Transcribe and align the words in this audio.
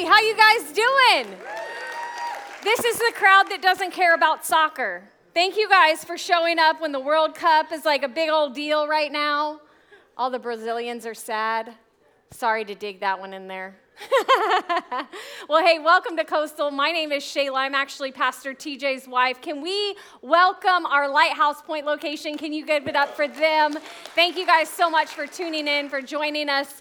How 0.00 0.20
you 0.20 0.34
guys 0.34 0.72
doing? 0.72 1.36
This 2.64 2.80
is 2.82 2.96
the 2.96 3.12
crowd 3.14 3.50
that 3.50 3.60
doesn't 3.60 3.90
care 3.90 4.14
about 4.14 4.44
soccer. 4.44 5.02
Thank 5.34 5.58
you 5.58 5.68
guys 5.68 6.02
for 6.02 6.16
showing 6.16 6.58
up 6.58 6.80
when 6.80 6.92
the 6.92 6.98
World 6.98 7.34
Cup 7.34 7.70
is 7.72 7.84
like 7.84 8.02
a 8.02 8.08
big 8.08 8.30
old 8.30 8.54
deal 8.54 8.88
right 8.88 9.12
now. 9.12 9.60
All 10.16 10.30
the 10.30 10.38
Brazilians 10.38 11.04
are 11.04 11.14
sad. 11.14 11.74
Sorry 12.30 12.64
to 12.64 12.74
dig 12.74 13.00
that 13.00 13.20
one 13.20 13.34
in 13.34 13.46
there. 13.48 13.76
well, 15.48 15.64
hey, 15.64 15.78
welcome 15.78 16.16
to 16.16 16.24
Coastal. 16.24 16.70
My 16.70 16.90
name 16.90 17.12
is 17.12 17.22
Shayla. 17.22 17.58
I'm 17.58 17.74
actually 17.74 18.12
Pastor 18.12 18.54
TJ's 18.54 19.06
wife. 19.06 19.42
Can 19.42 19.60
we 19.60 19.94
welcome 20.22 20.86
our 20.86 21.06
Lighthouse 21.08 21.60
Point 21.60 21.84
location? 21.84 22.38
Can 22.38 22.54
you 22.54 22.64
give 22.64 22.88
it 22.88 22.96
up 22.96 23.14
for 23.14 23.28
them? 23.28 23.76
Thank 24.14 24.38
you 24.38 24.46
guys 24.46 24.70
so 24.70 24.88
much 24.88 25.10
for 25.10 25.26
tuning 25.26 25.68
in, 25.68 25.90
for 25.90 26.00
joining 26.00 26.48
us 26.48 26.80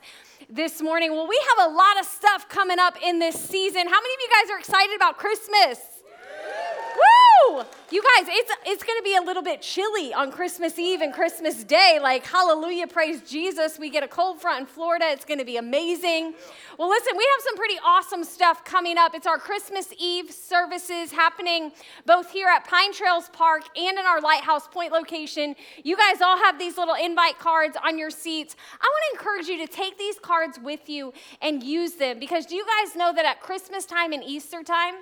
this 0.52 0.82
morning. 0.82 1.12
Well, 1.12 1.28
we 1.28 1.42
have 1.58 1.72
a 1.72 1.74
lot 1.74 2.00
of 2.00 2.06
stuff 2.06 2.50
coming 2.50 2.78
up 2.78 2.98
in 3.02 3.20
this 3.20 3.36
season. 3.36 3.88
How 3.88 4.00
many 4.02 4.14
of 4.14 4.20
you 4.22 4.30
guys 4.42 4.52
are 4.52 4.60
excited 4.60 4.96
about 4.96 5.18
Christmas? 5.18 5.91
You 7.92 8.02
guys, 8.02 8.28
it's 8.30 8.52
it's 8.66 8.84
going 8.84 8.98
to 8.98 9.04
be 9.04 9.18
a 9.18 9.22
little 9.22 9.44
bit 9.44 9.62
chilly 9.62 10.14
on 10.14 10.32
Christmas 10.32 10.80
Eve 10.80 11.02
and 11.02 11.14
Christmas 11.14 11.64
Day. 11.64 12.00
Like 12.02 12.26
hallelujah, 12.26 12.88
praise 12.88 13.22
Jesus. 13.22 13.78
We 13.78 13.90
get 13.90 14.02
a 14.04 14.08
cold 14.08 14.40
front 14.40 14.62
in 14.62 14.66
Florida. 14.66 15.06
It's 15.10 15.26
going 15.26 15.40
to 15.40 15.46
be 15.46 15.58
amazing. 15.58 16.34
Well, 16.78 16.88
listen, 16.88 17.14
we 17.18 17.28
have 17.36 17.44
some 17.44 17.58
pretty 17.58 17.78
awesome 17.84 18.24
stuff 18.24 18.64
coming 18.64 18.98
up. 18.98 19.14
It's 19.14 19.28
our 19.28 19.38
Christmas 19.38 19.94
Eve 20.00 20.32
services 20.32 21.12
happening 21.12 21.74
both 22.06 22.32
here 22.32 22.48
at 22.48 22.66
Pine 22.66 22.94
Trails 22.94 23.30
Park 23.34 23.64
and 23.78 24.00
in 24.00 24.06
our 24.06 24.22
Lighthouse 24.22 24.68
Point 24.70 24.94
location. 24.94 25.56
You 25.84 25.98
guys 25.98 26.22
all 26.22 26.38
have 26.38 26.58
these 26.58 26.78
little 26.78 26.96
invite 26.96 27.40
cards 27.40 27.76
on 27.84 27.98
your 27.98 28.12
seats. 28.12 28.56
I 28.80 28.86
want 28.86 29.04
to 29.12 29.20
encourage 29.20 29.48
you 29.48 29.68
to 29.68 29.72
take 29.72 29.98
these 29.98 30.18
cards 30.20 30.58
with 30.64 30.88
you 30.88 31.14
and 31.42 31.62
use 31.62 31.96
them 31.96 32.20
because 32.20 32.46
do 32.46 32.56
you 32.56 32.66
guys 32.66 32.96
know 32.96 33.12
that 33.14 33.26
at 33.26 33.42
Christmas 33.42 33.86
time 33.86 34.14
and 34.14 34.24
Easter 34.24 34.64
time, 34.64 34.96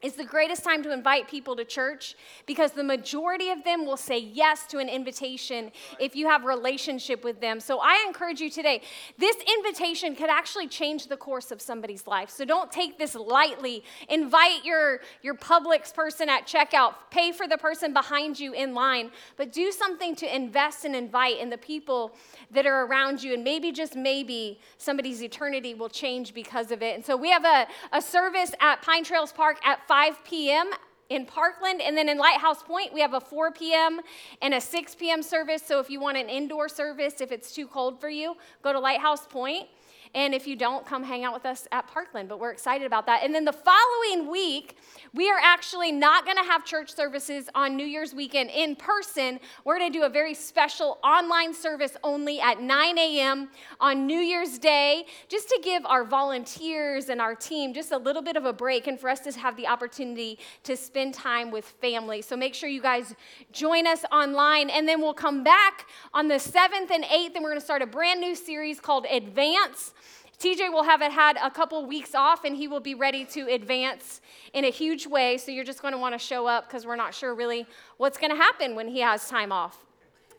is 0.00 0.14
the 0.14 0.24
greatest 0.24 0.62
time 0.62 0.82
to 0.84 0.92
invite 0.92 1.28
people 1.28 1.56
to 1.56 1.64
church 1.64 2.14
because 2.46 2.70
the 2.70 2.84
majority 2.84 3.50
of 3.50 3.64
them 3.64 3.84
will 3.84 3.96
say 3.96 4.18
yes 4.18 4.64
to 4.66 4.78
an 4.78 4.88
invitation 4.88 5.72
if 5.98 6.14
you 6.14 6.28
have 6.28 6.44
relationship 6.44 7.24
with 7.24 7.40
them. 7.40 7.58
So 7.58 7.80
i 7.80 8.04
encourage 8.06 8.40
you 8.40 8.48
today 8.48 8.80
this 9.18 9.36
invitation 9.56 10.14
could 10.14 10.30
actually 10.30 10.68
change 10.68 11.08
the 11.08 11.16
course 11.16 11.50
of 11.50 11.60
somebody's 11.60 12.06
life. 12.06 12.30
So 12.30 12.44
don't 12.44 12.70
take 12.70 12.96
this 12.98 13.16
lightly. 13.16 13.82
Invite 14.08 14.64
your 14.64 15.00
your 15.22 15.34
publix 15.34 15.92
person 15.92 16.28
at 16.28 16.46
checkout. 16.46 16.94
Pay 17.10 17.32
for 17.32 17.48
the 17.48 17.58
person 17.58 17.92
behind 17.92 18.38
you 18.38 18.52
in 18.52 18.74
line. 18.74 19.10
But 19.36 19.52
do 19.52 19.72
something 19.72 20.14
to 20.16 20.34
invest 20.34 20.84
and 20.84 20.94
invite 20.94 21.38
in 21.38 21.50
the 21.50 21.58
people 21.58 22.14
that 22.52 22.66
are 22.66 22.86
around 22.86 23.22
you. 23.22 23.34
And 23.34 23.42
maybe 23.42 23.72
just 23.72 23.96
maybe 23.96 24.60
somebody's 24.76 25.22
eternity 25.22 25.74
will 25.74 25.88
change 25.88 26.34
because 26.34 26.70
of 26.70 26.82
it. 26.82 26.94
And 26.94 27.04
so 27.04 27.16
we 27.16 27.30
have 27.30 27.44
a, 27.44 27.66
a 27.92 28.00
service 28.00 28.52
at 28.60 28.80
pine 28.82 29.02
trails 29.02 29.32
park 29.32 29.58
at 29.64 29.87
5 29.88 30.22
p.m. 30.24 30.70
in 31.08 31.24
Parkland. 31.24 31.80
And 31.80 31.96
then 31.96 32.08
in 32.10 32.18
Lighthouse 32.18 32.62
Point, 32.62 32.92
we 32.92 33.00
have 33.00 33.14
a 33.14 33.20
4 33.20 33.50
p.m. 33.52 34.00
and 34.42 34.52
a 34.52 34.60
6 34.60 34.94
p.m. 34.94 35.22
service. 35.22 35.62
So 35.62 35.80
if 35.80 35.88
you 35.88 35.98
want 35.98 36.18
an 36.18 36.28
indoor 36.28 36.68
service, 36.68 37.22
if 37.22 37.32
it's 37.32 37.54
too 37.54 37.66
cold 37.66 37.98
for 37.98 38.10
you, 38.10 38.36
go 38.62 38.72
to 38.72 38.78
Lighthouse 38.78 39.26
Point. 39.26 39.66
And 40.14 40.34
if 40.34 40.46
you 40.46 40.56
don't, 40.56 40.86
come 40.86 41.02
hang 41.02 41.24
out 41.24 41.34
with 41.34 41.46
us 41.46 41.66
at 41.72 41.86
Parkland. 41.86 42.28
But 42.28 42.40
we're 42.40 42.50
excited 42.50 42.86
about 42.86 43.06
that. 43.06 43.22
And 43.22 43.34
then 43.34 43.44
the 43.44 43.52
following 43.52 44.30
week, 44.30 44.76
we 45.14 45.30
are 45.30 45.38
actually 45.42 45.92
not 45.92 46.24
going 46.24 46.36
to 46.36 46.44
have 46.44 46.64
church 46.64 46.94
services 46.94 47.48
on 47.54 47.76
New 47.76 47.86
Year's 47.86 48.14
weekend 48.14 48.50
in 48.50 48.76
person. 48.76 49.40
We're 49.64 49.78
going 49.78 49.92
to 49.92 49.98
do 49.98 50.04
a 50.04 50.08
very 50.08 50.34
special 50.34 50.98
online 51.04 51.54
service 51.54 51.96
only 52.02 52.40
at 52.40 52.60
9 52.60 52.98
a.m. 52.98 53.48
on 53.80 54.06
New 54.06 54.18
Year's 54.18 54.58
Day, 54.58 55.06
just 55.28 55.48
to 55.48 55.60
give 55.62 55.84
our 55.86 56.04
volunteers 56.04 57.08
and 57.08 57.20
our 57.20 57.34
team 57.34 57.74
just 57.74 57.92
a 57.92 57.98
little 57.98 58.22
bit 58.22 58.36
of 58.36 58.44
a 58.44 58.52
break 58.52 58.86
and 58.86 58.98
for 58.98 59.08
us 59.08 59.20
to 59.20 59.32
have 59.32 59.56
the 59.56 59.66
opportunity 59.66 60.38
to 60.64 60.76
spend 60.76 61.14
time 61.14 61.50
with 61.50 61.64
family. 61.80 62.22
So 62.22 62.36
make 62.36 62.54
sure 62.54 62.68
you 62.68 62.82
guys 62.82 63.14
join 63.52 63.86
us 63.86 64.04
online. 64.10 64.70
And 64.70 64.88
then 64.88 65.00
we'll 65.00 65.14
come 65.14 65.44
back 65.44 65.86
on 66.14 66.28
the 66.28 66.34
7th 66.34 66.90
and 66.90 67.04
8th, 67.04 67.34
and 67.34 67.42
we're 67.42 67.50
going 67.50 67.60
to 67.60 67.64
start 67.64 67.82
a 67.82 67.86
brand 67.86 68.20
new 68.20 68.34
series 68.34 68.80
called 68.80 69.06
Advance. 69.10 69.92
TJ 70.38 70.72
will 70.72 70.84
have 70.84 71.00
had 71.00 71.36
a 71.42 71.50
couple 71.50 71.84
weeks 71.84 72.14
off 72.14 72.44
and 72.44 72.56
he 72.56 72.68
will 72.68 72.80
be 72.80 72.94
ready 72.94 73.24
to 73.24 73.48
advance 73.48 74.20
in 74.52 74.64
a 74.64 74.70
huge 74.70 75.06
way. 75.06 75.36
So 75.36 75.50
you're 75.50 75.64
just 75.64 75.82
going 75.82 75.92
to 75.92 75.98
want 75.98 76.14
to 76.14 76.18
show 76.18 76.46
up 76.46 76.68
because 76.68 76.86
we're 76.86 76.96
not 76.96 77.12
sure 77.12 77.34
really 77.34 77.66
what's 77.96 78.18
going 78.18 78.30
to 78.30 78.36
happen 78.36 78.76
when 78.76 78.86
he 78.86 79.00
has 79.00 79.28
time 79.28 79.50
off. 79.50 79.84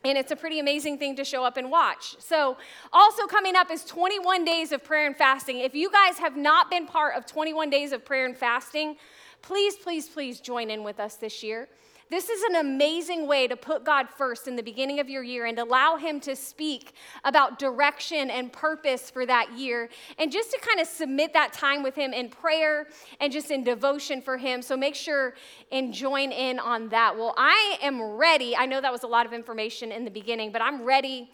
And 0.02 0.16
it's 0.16 0.30
a 0.30 0.36
pretty 0.36 0.58
amazing 0.58 0.96
thing 0.96 1.14
to 1.16 1.24
show 1.24 1.44
up 1.44 1.58
and 1.58 1.70
watch. 1.70 2.16
So, 2.18 2.56
also 2.90 3.26
coming 3.26 3.54
up 3.54 3.70
is 3.70 3.84
21 3.84 4.46
days 4.46 4.72
of 4.72 4.82
prayer 4.82 5.06
and 5.06 5.14
fasting. 5.14 5.58
If 5.58 5.74
you 5.74 5.90
guys 5.90 6.16
have 6.16 6.38
not 6.38 6.70
been 6.70 6.86
part 6.86 7.16
of 7.16 7.26
21 7.26 7.68
days 7.68 7.92
of 7.92 8.02
prayer 8.02 8.24
and 8.24 8.34
fasting, 8.34 8.96
please, 9.42 9.76
please, 9.76 10.08
please 10.08 10.40
join 10.40 10.70
in 10.70 10.84
with 10.84 11.00
us 11.00 11.16
this 11.16 11.42
year. 11.42 11.68
This 12.10 12.28
is 12.28 12.42
an 12.42 12.56
amazing 12.56 13.28
way 13.28 13.46
to 13.46 13.56
put 13.56 13.84
God 13.84 14.08
first 14.08 14.48
in 14.48 14.56
the 14.56 14.64
beginning 14.64 14.98
of 14.98 15.08
your 15.08 15.22
year 15.22 15.46
and 15.46 15.56
allow 15.60 15.94
Him 15.94 16.18
to 16.22 16.34
speak 16.34 16.92
about 17.22 17.60
direction 17.60 18.30
and 18.30 18.52
purpose 18.52 19.10
for 19.10 19.24
that 19.26 19.56
year, 19.56 19.88
and 20.18 20.32
just 20.32 20.50
to 20.50 20.58
kind 20.58 20.80
of 20.80 20.88
submit 20.88 21.32
that 21.34 21.52
time 21.52 21.84
with 21.84 21.94
Him 21.94 22.12
in 22.12 22.28
prayer 22.28 22.88
and 23.20 23.32
just 23.32 23.52
in 23.52 23.62
devotion 23.62 24.20
for 24.20 24.36
Him. 24.36 24.60
So 24.60 24.76
make 24.76 24.96
sure 24.96 25.34
and 25.70 25.94
join 25.94 26.32
in 26.32 26.58
on 26.58 26.88
that. 26.88 27.16
Well, 27.16 27.32
I 27.36 27.78
am 27.80 28.02
ready. 28.02 28.56
I 28.56 28.66
know 28.66 28.80
that 28.80 28.90
was 28.90 29.04
a 29.04 29.08
lot 29.08 29.24
of 29.24 29.32
information 29.32 29.92
in 29.92 30.04
the 30.04 30.10
beginning, 30.10 30.50
but 30.50 30.60
I'm 30.60 30.82
ready 30.82 31.30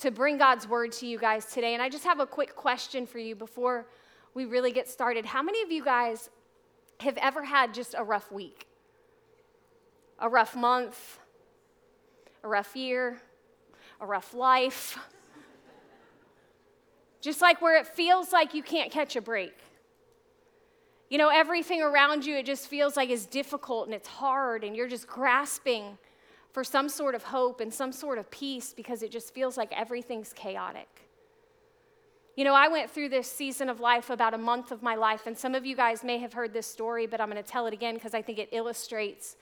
to 0.00 0.10
bring 0.10 0.36
God's 0.36 0.68
word 0.68 0.92
to 0.92 1.06
you 1.06 1.18
guys 1.18 1.46
today. 1.46 1.72
And 1.72 1.82
I 1.82 1.88
just 1.88 2.04
have 2.04 2.20
a 2.20 2.26
quick 2.26 2.54
question 2.54 3.06
for 3.06 3.18
you 3.18 3.34
before 3.34 3.86
we 4.34 4.44
really 4.44 4.72
get 4.72 4.90
started. 4.90 5.24
How 5.24 5.42
many 5.42 5.62
of 5.62 5.72
you 5.72 5.82
guys 5.82 6.28
have 7.00 7.16
ever 7.16 7.44
had 7.44 7.72
just 7.72 7.94
a 7.96 8.04
rough 8.04 8.30
week? 8.30 8.67
A 10.18 10.28
rough 10.28 10.56
month, 10.56 11.18
a 12.42 12.48
rough 12.48 12.74
year, 12.74 13.20
a 14.00 14.06
rough 14.06 14.34
life. 14.34 14.98
Just 17.20 17.40
like 17.40 17.60
where 17.60 17.78
it 17.78 17.86
feels 17.86 18.32
like 18.32 18.54
you 18.54 18.62
can't 18.62 18.92
catch 18.92 19.16
a 19.16 19.20
break. 19.20 19.54
You 21.10 21.18
know, 21.18 21.28
everything 21.28 21.82
around 21.82 22.24
you, 22.26 22.36
it 22.36 22.46
just 22.46 22.68
feels 22.68 22.96
like 22.96 23.10
it's 23.10 23.26
difficult 23.26 23.86
and 23.86 23.94
it's 23.94 24.08
hard, 24.08 24.62
and 24.62 24.76
you're 24.76 24.88
just 24.88 25.06
grasping 25.06 25.98
for 26.52 26.62
some 26.62 26.88
sort 26.88 27.14
of 27.14 27.22
hope 27.22 27.60
and 27.60 27.72
some 27.72 27.92
sort 27.92 28.18
of 28.18 28.30
peace 28.30 28.72
because 28.74 29.02
it 29.02 29.10
just 29.10 29.32
feels 29.34 29.56
like 29.56 29.72
everything's 29.72 30.32
chaotic. 30.32 30.88
You 32.36 32.44
know, 32.44 32.54
I 32.54 32.68
went 32.68 32.90
through 32.90 33.08
this 33.08 33.30
season 33.30 33.68
of 33.68 33.80
life 33.80 34.10
about 34.10 34.32
a 34.32 34.38
month 34.38 34.70
of 34.70 34.82
my 34.82 34.94
life, 34.94 35.26
and 35.26 35.36
some 35.36 35.54
of 35.54 35.66
you 35.66 35.74
guys 35.74 36.04
may 36.04 36.18
have 36.18 36.32
heard 36.32 36.52
this 36.52 36.66
story, 36.66 37.06
but 37.06 37.20
I'm 37.20 37.30
going 37.30 37.42
to 37.42 37.48
tell 37.48 37.66
it 37.66 37.72
again 37.72 37.94
because 37.94 38.14
I 38.14 38.22
think 38.22 38.38
it 38.38 38.48
illustrates 38.52 39.36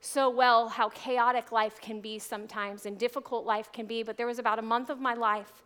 so 0.00 0.30
well 0.30 0.68
how 0.68 0.88
chaotic 0.90 1.52
life 1.52 1.80
can 1.80 2.00
be 2.00 2.18
sometimes 2.18 2.86
and 2.86 2.98
difficult 2.98 3.44
life 3.44 3.70
can 3.72 3.86
be. 3.86 4.02
But 4.02 4.16
there 4.16 4.26
was 4.26 4.38
about 4.38 4.58
a 4.58 4.62
month 4.62 4.90
of 4.90 5.00
my 5.00 5.14
life 5.14 5.62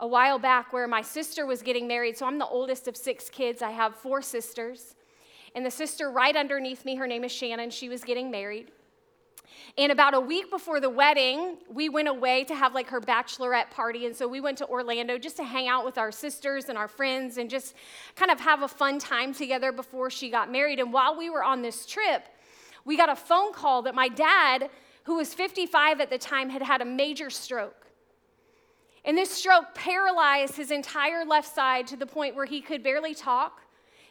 a 0.00 0.06
while 0.06 0.38
back 0.38 0.72
where 0.72 0.86
my 0.86 1.02
sister 1.02 1.44
was 1.44 1.62
getting 1.62 1.88
married. 1.88 2.16
So 2.16 2.26
I'm 2.26 2.38
the 2.38 2.46
oldest 2.46 2.86
of 2.86 2.96
six 2.96 3.28
kids. 3.28 3.62
I 3.62 3.70
have 3.70 3.96
four 3.96 4.22
sisters. 4.22 4.94
And 5.54 5.64
the 5.64 5.70
sister 5.70 6.10
right 6.10 6.36
underneath 6.36 6.84
me, 6.84 6.96
her 6.96 7.06
name 7.06 7.24
is 7.24 7.32
Shannon, 7.32 7.70
she 7.70 7.88
was 7.88 8.04
getting 8.04 8.30
married. 8.30 8.70
And 9.76 9.90
about 9.90 10.14
a 10.14 10.20
week 10.20 10.50
before 10.50 10.80
the 10.80 10.90
wedding, 10.90 11.56
we 11.72 11.88
went 11.88 12.08
away 12.08 12.44
to 12.44 12.54
have 12.54 12.74
like 12.74 12.88
her 12.88 13.00
bachelorette 13.00 13.70
party. 13.70 14.06
And 14.06 14.14
so 14.14 14.28
we 14.28 14.40
went 14.40 14.58
to 14.58 14.66
Orlando 14.66 15.18
just 15.18 15.36
to 15.36 15.44
hang 15.44 15.68
out 15.68 15.84
with 15.84 15.98
our 15.98 16.12
sisters 16.12 16.68
and 16.68 16.76
our 16.76 16.88
friends 16.88 17.38
and 17.38 17.48
just 17.48 17.74
kind 18.14 18.30
of 18.30 18.40
have 18.40 18.62
a 18.62 18.68
fun 18.68 18.98
time 18.98 19.32
together 19.32 19.72
before 19.72 20.10
she 20.10 20.30
got 20.30 20.50
married. 20.50 20.80
And 20.80 20.92
while 20.92 21.16
we 21.16 21.30
were 21.30 21.42
on 21.42 21.62
this 21.62 21.86
trip, 21.86 22.28
we 22.84 22.96
got 22.96 23.08
a 23.08 23.16
phone 23.16 23.52
call 23.52 23.82
that 23.82 23.94
my 23.94 24.08
dad, 24.08 24.70
who 25.04 25.16
was 25.16 25.34
55 25.34 26.00
at 26.00 26.10
the 26.10 26.18
time, 26.18 26.50
had 26.50 26.62
had 26.62 26.80
a 26.80 26.84
major 26.84 27.30
stroke. 27.30 27.86
And 29.04 29.16
this 29.16 29.30
stroke 29.30 29.74
paralyzed 29.74 30.56
his 30.56 30.70
entire 30.70 31.24
left 31.24 31.54
side 31.54 31.86
to 31.88 31.96
the 31.96 32.06
point 32.06 32.34
where 32.34 32.46
he 32.46 32.60
could 32.60 32.82
barely 32.82 33.14
talk, 33.14 33.62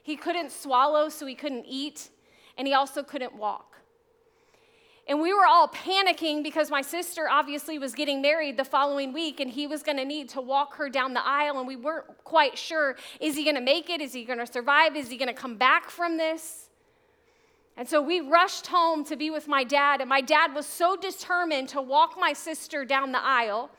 he 0.02 0.16
couldn't 0.16 0.52
swallow, 0.52 1.10
so 1.10 1.26
he 1.26 1.36
couldn't 1.36 1.66
eat, 1.68 2.10
and 2.58 2.66
he 2.68 2.74
also 2.74 3.04
couldn't 3.04 3.36
walk. 3.36 3.78
And 5.08 5.22
we 5.22 5.34
were 5.34 5.46
all 5.46 5.70
panicking 5.70 6.44
because 6.44 6.70
my 6.70 6.82
sister 6.82 7.30
obviously 7.30 7.80
was 7.80 7.96
getting 7.96 8.22
married 8.22 8.58
the 8.58 8.66
following 8.66 9.14
week 9.14 9.40
and 9.40 9.50
he 9.50 9.66
was 9.66 9.82
going 9.82 9.98
to 9.98 10.04
need 10.04 10.28
to 10.30 10.42
walk 10.42 10.76
her 10.76 10.90
down 10.90 11.14
the 11.14 11.26
aisle. 11.26 11.60
And 11.60 11.68
we 11.68 11.78
weren't 11.78 12.06
quite 12.26 12.58
sure 12.58 12.98
is 13.22 13.36
he 13.36 13.44
going 13.44 13.56
to 13.56 13.62
make 13.62 13.90
it? 13.90 14.02
Is 14.02 14.12
he 14.12 14.26
going 14.26 14.40
to 14.40 14.48
survive? 14.48 14.98
Is 14.98 15.10
he 15.10 15.16
going 15.16 15.30
to 15.30 15.34
come 15.34 15.56
back 15.56 15.90
from 15.90 16.18
this? 16.18 16.67
And 17.78 17.88
so 17.88 18.02
we 18.02 18.20
rushed 18.20 18.68
home 18.68 19.06
to 19.06 19.16
be 19.16 19.30
with 19.30 19.48
my 19.48 19.64
dad, 19.64 20.02
and 20.02 20.10
my 20.10 20.22
dad 20.22 20.56
was 20.56 20.66
so 20.66 20.96
determined 20.96 21.70
to 21.70 21.82
walk 21.82 22.16
my 22.20 22.34
sister 22.34 22.84
down 22.84 23.12
the 23.12 23.24
aisle 23.24 23.70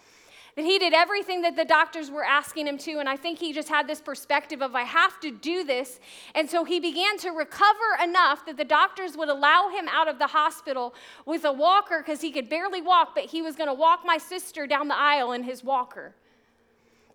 that 0.55 0.65
he 0.65 0.79
did 0.79 0.93
everything 0.93 1.43
that 1.43 1.55
the 1.55 1.65
doctors 1.65 2.11
were 2.11 2.25
asking 2.25 2.67
him 2.67 2.79
to. 2.79 2.99
And 2.99 3.09
I 3.09 3.17
think 3.17 3.39
he 3.39 3.53
just 3.53 3.69
had 3.69 3.87
this 3.87 4.01
perspective 4.01 4.61
of, 4.61 4.75
I 4.75 4.83
have 4.83 5.21
to 5.21 5.31
do 5.31 5.63
this. 5.63 6.01
And 6.35 6.51
so 6.51 6.65
he 6.65 6.81
began 6.81 7.17
to 7.19 7.31
recover 7.31 8.03
enough 8.03 8.45
that 8.47 8.57
the 8.57 8.65
doctors 8.65 9.17
would 9.17 9.29
allow 9.29 9.69
him 9.69 9.87
out 9.89 10.09
of 10.09 10.19
the 10.19 10.27
hospital 10.27 10.95
with 11.27 11.45
a 11.45 11.53
walker 11.53 11.99
because 11.99 12.21
he 12.21 12.33
could 12.33 12.49
barely 12.49 12.83
walk, 12.83 13.15
but 13.15 13.27
he 13.27 13.41
was 13.41 13.55
going 13.55 13.69
to 13.69 13.75
walk 13.75 14.01
my 14.05 14.19
sister 14.19 14.67
down 14.67 14.89
the 14.89 14.99
aisle 14.99 15.31
in 15.31 15.45
his 15.45 15.63
walker. 15.63 16.15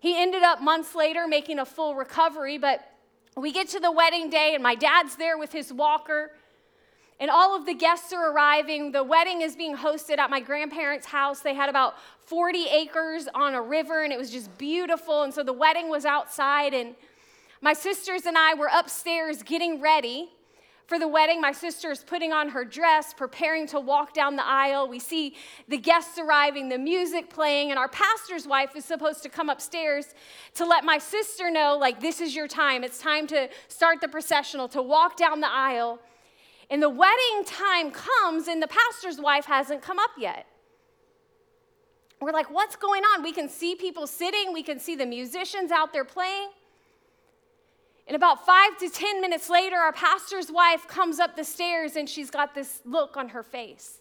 He 0.00 0.20
ended 0.20 0.42
up 0.42 0.62
months 0.62 0.94
later 0.94 1.26
making 1.26 1.58
a 1.58 1.66
full 1.66 1.94
recovery, 1.94 2.56
but 2.56 2.90
We 3.36 3.50
get 3.50 3.68
to 3.70 3.80
the 3.80 3.90
wedding 3.90 4.30
day, 4.30 4.54
and 4.54 4.62
my 4.62 4.74
dad's 4.74 5.16
there 5.16 5.36
with 5.36 5.52
his 5.52 5.72
walker, 5.72 6.30
and 7.20 7.30
all 7.30 7.56
of 7.56 7.64
the 7.66 7.74
guests 7.74 8.12
are 8.12 8.32
arriving. 8.32 8.92
The 8.92 9.04
wedding 9.04 9.42
is 9.42 9.56
being 9.56 9.76
hosted 9.76 10.18
at 10.18 10.30
my 10.30 10.40
grandparents' 10.40 11.06
house. 11.06 11.40
They 11.40 11.54
had 11.54 11.68
about 11.68 11.94
40 12.26 12.66
acres 12.66 13.28
on 13.34 13.54
a 13.54 13.62
river, 13.62 14.02
and 14.02 14.12
it 14.12 14.18
was 14.18 14.30
just 14.30 14.56
beautiful. 14.58 15.22
And 15.22 15.32
so 15.32 15.42
the 15.42 15.52
wedding 15.52 15.88
was 15.88 16.04
outside, 16.04 16.74
and 16.74 16.94
my 17.60 17.72
sisters 17.72 18.26
and 18.26 18.36
I 18.36 18.54
were 18.54 18.68
upstairs 18.72 19.42
getting 19.42 19.80
ready 19.80 20.30
for 20.86 20.98
the 20.98 21.08
wedding. 21.08 21.40
My 21.40 21.52
sister 21.52 21.90
is 21.90 22.04
putting 22.04 22.32
on 22.32 22.50
her 22.50 22.62
dress, 22.62 23.14
preparing 23.14 23.66
to 23.68 23.80
walk 23.80 24.12
down 24.12 24.36
the 24.36 24.44
aisle. 24.44 24.86
We 24.86 24.98
see 24.98 25.34
the 25.66 25.78
guests 25.78 26.18
arriving, 26.18 26.68
the 26.68 26.76
music 26.78 27.30
playing, 27.30 27.70
and 27.70 27.78
our 27.78 27.88
pastor's 27.88 28.46
wife 28.46 28.76
is 28.76 28.84
supposed 28.84 29.22
to 29.22 29.30
come 29.30 29.48
upstairs 29.48 30.14
to 30.56 30.66
let 30.66 30.84
my 30.84 30.98
sister 30.98 31.50
know, 31.50 31.78
like, 31.78 32.00
this 32.00 32.20
is 32.20 32.36
your 32.36 32.48
time. 32.48 32.84
It's 32.84 32.98
time 32.98 33.26
to 33.28 33.48
start 33.68 34.02
the 34.02 34.08
processional, 34.08 34.68
to 34.68 34.82
walk 34.82 35.16
down 35.16 35.40
the 35.40 35.50
aisle. 35.50 36.00
And 36.70 36.82
the 36.82 36.90
wedding 36.90 37.44
time 37.44 37.90
comes, 37.90 38.48
and 38.48 38.62
the 38.62 38.68
pastor's 38.68 39.20
wife 39.20 39.44
hasn't 39.44 39.82
come 39.82 39.98
up 39.98 40.10
yet. 40.18 40.46
We're 42.20 42.32
like, 42.32 42.50
what's 42.50 42.76
going 42.76 43.02
on? 43.02 43.22
We 43.22 43.32
can 43.32 43.48
see 43.48 43.74
people 43.74 44.06
sitting, 44.06 44.52
we 44.52 44.62
can 44.62 44.78
see 44.78 44.96
the 44.96 45.06
musicians 45.06 45.70
out 45.70 45.92
there 45.92 46.04
playing. 46.04 46.48
And 48.06 48.16
about 48.16 48.44
five 48.44 48.76
to 48.78 48.88
10 48.88 49.20
minutes 49.20 49.48
later, 49.48 49.76
our 49.76 49.92
pastor's 49.92 50.50
wife 50.50 50.86
comes 50.86 51.18
up 51.18 51.36
the 51.36 51.44
stairs 51.44 51.96
and 51.96 52.08
she's 52.08 52.30
got 52.30 52.54
this 52.54 52.80
look 52.84 53.16
on 53.16 53.30
her 53.30 53.42
face. 53.42 53.98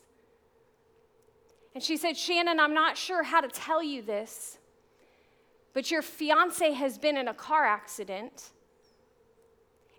And 1.74 1.82
she 1.84 1.98
said, 1.98 2.18
Shannon, 2.18 2.60
I'm 2.60 2.74
not 2.74 2.98
sure 2.98 3.24
how 3.24 3.42
to 3.42 3.48
tell 3.48 3.82
you 3.82 4.02
this, 4.02 4.58
but 5.74 5.90
your 5.90 6.02
fiance 6.02 6.72
has 6.74 6.98
been 6.98 7.18
in 7.18 7.28
a 7.28 7.34
car 7.34 7.66
accident. 7.66 8.52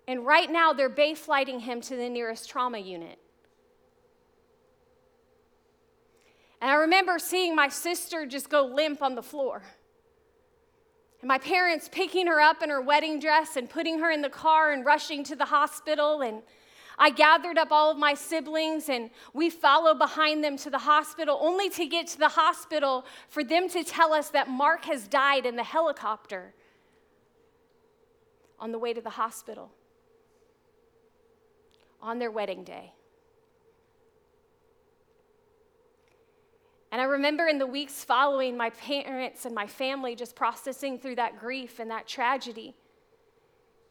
And 0.07 0.25
right 0.25 0.51
now, 0.51 0.71
they're 0.73 0.89
bay 0.89 1.15
flighting 1.15 1.61
him 1.61 1.81
to 1.81 1.95
the 1.95 2.09
nearest 2.09 2.49
trauma 2.49 2.77
unit. 2.77 3.17
And 6.61 6.71
I 6.71 6.75
remember 6.75 7.19
seeing 7.19 7.55
my 7.55 7.69
sister 7.69 8.25
just 8.25 8.49
go 8.49 8.65
limp 8.65 9.01
on 9.01 9.15
the 9.15 9.23
floor. 9.23 9.63
And 11.21 11.27
my 11.27 11.37
parents 11.39 11.89
picking 11.91 12.27
her 12.27 12.39
up 12.39 12.61
in 12.61 12.69
her 12.69 12.81
wedding 12.81 13.19
dress 13.19 13.55
and 13.55 13.69
putting 13.69 13.99
her 13.99 14.11
in 14.11 14.21
the 14.21 14.29
car 14.29 14.71
and 14.71 14.85
rushing 14.85 15.23
to 15.25 15.35
the 15.35 15.45
hospital. 15.45 16.21
And 16.21 16.43
I 16.99 17.09
gathered 17.09 17.57
up 17.57 17.71
all 17.71 17.91
of 17.91 17.97
my 17.97 18.13
siblings 18.13 18.89
and 18.89 19.09
we 19.33 19.49
followed 19.49 19.97
behind 19.97 20.43
them 20.43 20.55
to 20.57 20.69
the 20.69 20.79
hospital, 20.79 21.37
only 21.41 21.69
to 21.71 21.85
get 21.87 22.07
to 22.07 22.19
the 22.19 22.29
hospital 22.29 23.05
for 23.27 23.43
them 23.43 23.67
to 23.69 23.83
tell 23.83 24.13
us 24.13 24.29
that 24.29 24.49
Mark 24.49 24.85
has 24.85 25.07
died 25.07 25.47
in 25.47 25.55
the 25.55 25.63
helicopter 25.63 26.53
on 28.59 28.71
the 28.71 28.79
way 28.79 28.93
to 28.93 29.01
the 29.01 29.09
hospital 29.09 29.71
on 32.05 32.19
their 32.19 32.31
wedding 32.31 32.63
day. 32.63 32.93
And 36.91 37.01
I 37.01 37.05
remember 37.05 37.47
in 37.47 37.57
the 37.57 37.67
weeks 37.67 38.05
following, 38.05 38.55
my 38.55 38.69
parents 38.69 39.45
and 39.45 39.53
my 39.53 39.67
family 39.67 40.15
just 40.15 40.35
processing 40.35 40.97
through 40.97 41.15
that 41.15 41.39
grief 41.39 41.79
and 41.79 41.91
that 41.91 42.07
tragedy. 42.07 42.75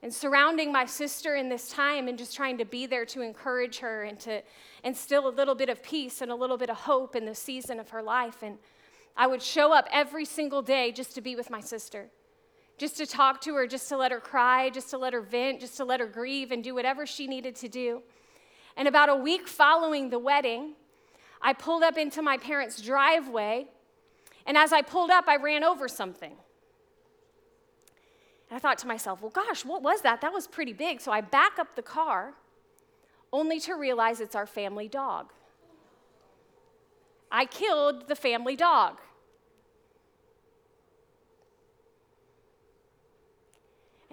And 0.03 0.15
surrounding 0.15 0.73
my 0.73 0.87
sister 0.87 1.35
in 1.35 1.49
this 1.49 1.69
time 1.69 2.09
and 2.09 2.17
just 2.17 2.35
trying 2.37 2.57
to 2.59 2.65
be 2.65 2.87
there 2.87 3.05
to 3.07 3.21
encourage 3.21 3.79
her 3.79 4.05
and 4.05 4.19
to 4.21 4.43
instill 4.85 5.29
a 5.29 5.35
little 5.35 5.55
bit 5.55 5.69
of 5.69 5.83
peace 5.83 6.23
and 6.23 6.31
a 6.31 6.35
little 6.35 6.57
bit 6.57 6.71
of 6.71 6.77
hope 6.77 7.17
in 7.17 7.25
the 7.25 7.35
season 7.35 7.81
of 7.81 7.91
her 7.91 8.03
life. 8.03 8.43
And 8.43 8.59
I 9.17 9.27
would 9.27 9.43
show 9.43 9.73
up 9.73 9.87
every 9.91 10.25
single 10.25 10.63
day 10.63 10.93
just 10.93 11.15
to 11.17 11.21
be 11.21 11.37
with 11.37 11.51
my 11.51 11.61
sister, 11.61 12.11
just 12.77 12.97
to 12.97 13.07
talk 13.07 13.41
to 13.43 13.55
her, 13.55 13.67
just 13.67 13.89
to 13.89 13.97
let 13.97 14.11
her 14.11 14.21
cry, 14.21 14.69
just 14.71 14.91
to 14.91 14.99
let 14.99 15.13
her 15.13 15.21
vent, 15.21 15.61
just 15.61 15.77
to 15.77 15.85
let 15.85 16.01
her 16.01 16.07
grieve 16.07 16.51
and 16.51 16.65
do 16.65 16.75
whatever 16.75 17.07
she 17.07 17.27
needed 17.27 17.55
to 17.57 17.69
do. 17.69 18.03
And 18.77 18.89
about 18.89 19.09
a 19.09 19.15
week 19.15 19.47
following 19.47 20.11
the 20.11 20.19
wedding, 20.19 20.75
I 21.41 21.53
pulled 21.53 21.83
up 21.83 21.97
into 21.97 22.23
my 22.23 22.37
parents' 22.37 22.81
driveway, 22.81 23.67
and 24.47 24.57
as 24.57 24.73
I 24.73 24.83
pulled 24.83 25.11
up, 25.11 25.29
I 25.29 25.37
ran 25.37 25.63
over 25.63 25.87
something. 25.89 26.33
And 28.51 28.57
I 28.57 28.59
thought 28.59 28.79
to 28.79 28.87
myself, 28.87 29.23
well, 29.23 29.31
gosh, 29.31 29.65
what 29.65 29.83
was 29.83 30.01
that? 30.03 30.21
That 30.21 30.33
was 30.33 30.47
pretty 30.47 30.73
big. 30.73 31.01
So 31.01 31.13
I 31.13 31.21
back 31.21 31.59
up 31.59 31.77
the 31.77 31.83
car, 31.83 32.35
only 33.33 33.61
to 33.61 33.75
realize 33.75 34.21
it's 34.21 34.35
our 34.35 34.47
family 34.47 34.89
dog. 34.89 35.33
I 37.31 37.47
killed 37.47 38.09
the 38.09 38.17
family 38.17 38.57
dog. 38.57 39.01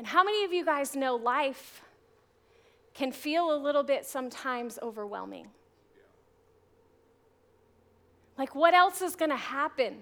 And 0.01 0.07
how 0.07 0.23
many 0.23 0.43
of 0.43 0.51
you 0.51 0.65
guys 0.65 0.95
know 0.95 1.15
life 1.15 1.83
can 2.95 3.11
feel 3.11 3.55
a 3.55 3.59
little 3.61 3.83
bit 3.83 4.03
sometimes 4.03 4.79
overwhelming? 4.81 5.45
Like, 8.35 8.55
what 8.55 8.73
else 8.73 9.03
is 9.03 9.15
going 9.15 9.29
to 9.29 9.37
happen? 9.37 10.01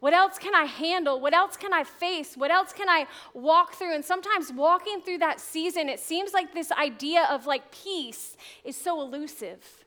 What 0.00 0.14
else 0.14 0.38
can 0.38 0.54
I 0.54 0.64
handle? 0.64 1.20
What 1.20 1.34
else 1.34 1.58
can 1.58 1.74
I 1.74 1.84
face? 1.84 2.34
What 2.34 2.50
else 2.50 2.72
can 2.72 2.88
I 2.88 3.06
walk 3.34 3.74
through? 3.74 3.94
And 3.94 4.02
sometimes 4.02 4.50
walking 4.54 5.02
through 5.02 5.18
that 5.18 5.38
season, 5.38 5.90
it 5.90 6.00
seems 6.00 6.32
like 6.32 6.54
this 6.54 6.72
idea 6.72 7.28
of 7.30 7.44
like 7.44 7.70
peace 7.70 8.38
is 8.64 8.74
so 8.74 9.02
elusive. 9.02 9.84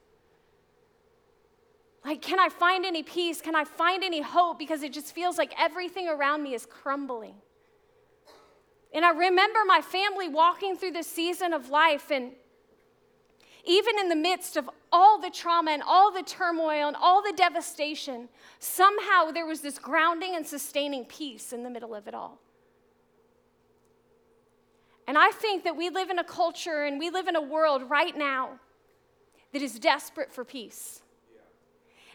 Like, 2.06 2.22
can 2.22 2.40
I 2.40 2.50
find 2.50 2.86
any 2.86 3.02
peace? 3.02 3.42
Can 3.42 3.56
I 3.56 3.64
find 3.64 4.04
any 4.04 4.22
hope? 4.22 4.60
Because 4.60 4.84
it 4.84 4.94
just 4.94 5.16
feels 5.16 5.40
like 5.40 5.60
everything 5.60 6.08
around 6.08 6.44
me 6.44 6.54
is 6.54 6.68
crumbling. 6.68 7.34
And 8.94 9.06
I 9.06 9.12
remember 9.12 9.60
my 9.66 9.82
family 9.82 10.28
walking 10.28 10.76
through 10.76 10.92
this 10.92 11.08
season 11.08 11.54
of 11.54 11.70
life, 11.70 12.10
and 12.10 12.32
even 13.64 14.00
in 14.00 14.10
the 14.10 14.16
midst 14.16 14.58
of 14.58 14.70
all 14.92 15.20
the 15.20 15.30
trauma 15.30 15.72
and 15.72 15.84
all 15.86 16.12
the 16.12 16.24
turmoil 16.24 16.88
and 16.88 16.96
all 16.96 17.22
the 17.22 17.34
devastation, 17.34 18.30
somehow 18.60 19.32
there 19.32 19.46
was 19.46 19.62
this 19.62 19.78
grounding 19.78 20.36
and 20.36 20.46
sustaining 20.46 21.06
peace 21.06 21.54
in 21.54 21.64
the 21.64 21.70
middle 21.70 21.94
of 21.94 22.08
it 22.08 22.16
all. 22.16 22.40
And 25.08 25.18
I 25.18 25.32
think 25.32 25.64
that 25.64 25.76
we 25.76 25.90
live 25.90 26.10
in 26.10 26.20
a 26.20 26.24
culture 26.24 26.84
and 26.84 27.00
we 27.00 27.10
live 27.10 27.28
in 27.28 27.36
a 27.36 27.42
world 27.42 27.90
right 27.90 28.16
now 28.16 28.60
that 29.54 29.62
is 29.62 29.80
desperate 29.80 30.32
for 30.32 30.46
peace. 30.46 31.02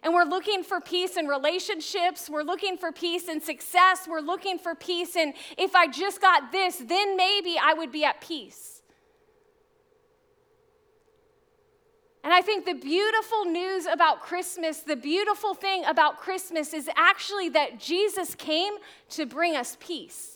And 0.04 0.12
we're 0.12 0.24
looking 0.24 0.62
for 0.62 0.82
peace 0.82 1.16
in 1.16 1.26
relationships. 1.26 2.28
We're 2.28 2.42
looking 2.42 2.76
for 2.76 2.92
peace 2.92 3.26
in 3.26 3.40
success. 3.40 4.06
We're 4.06 4.20
looking 4.20 4.58
for 4.58 4.74
peace 4.74 5.16
in 5.16 5.32
if 5.56 5.74
I 5.74 5.86
just 5.86 6.20
got 6.20 6.52
this, 6.52 6.76
then 6.76 7.16
maybe 7.16 7.56
I 7.60 7.72
would 7.72 7.90
be 7.90 8.04
at 8.04 8.20
peace. 8.20 8.82
And 12.22 12.32
I 12.32 12.42
think 12.42 12.66
the 12.66 12.74
beautiful 12.74 13.46
news 13.46 13.86
about 13.86 14.20
Christmas, 14.20 14.80
the 14.80 14.96
beautiful 14.96 15.54
thing 15.54 15.84
about 15.86 16.18
Christmas 16.18 16.74
is 16.74 16.88
actually 16.96 17.48
that 17.50 17.78
Jesus 17.78 18.34
came 18.34 18.74
to 19.10 19.26
bring 19.26 19.56
us 19.56 19.76
peace. 19.80 20.33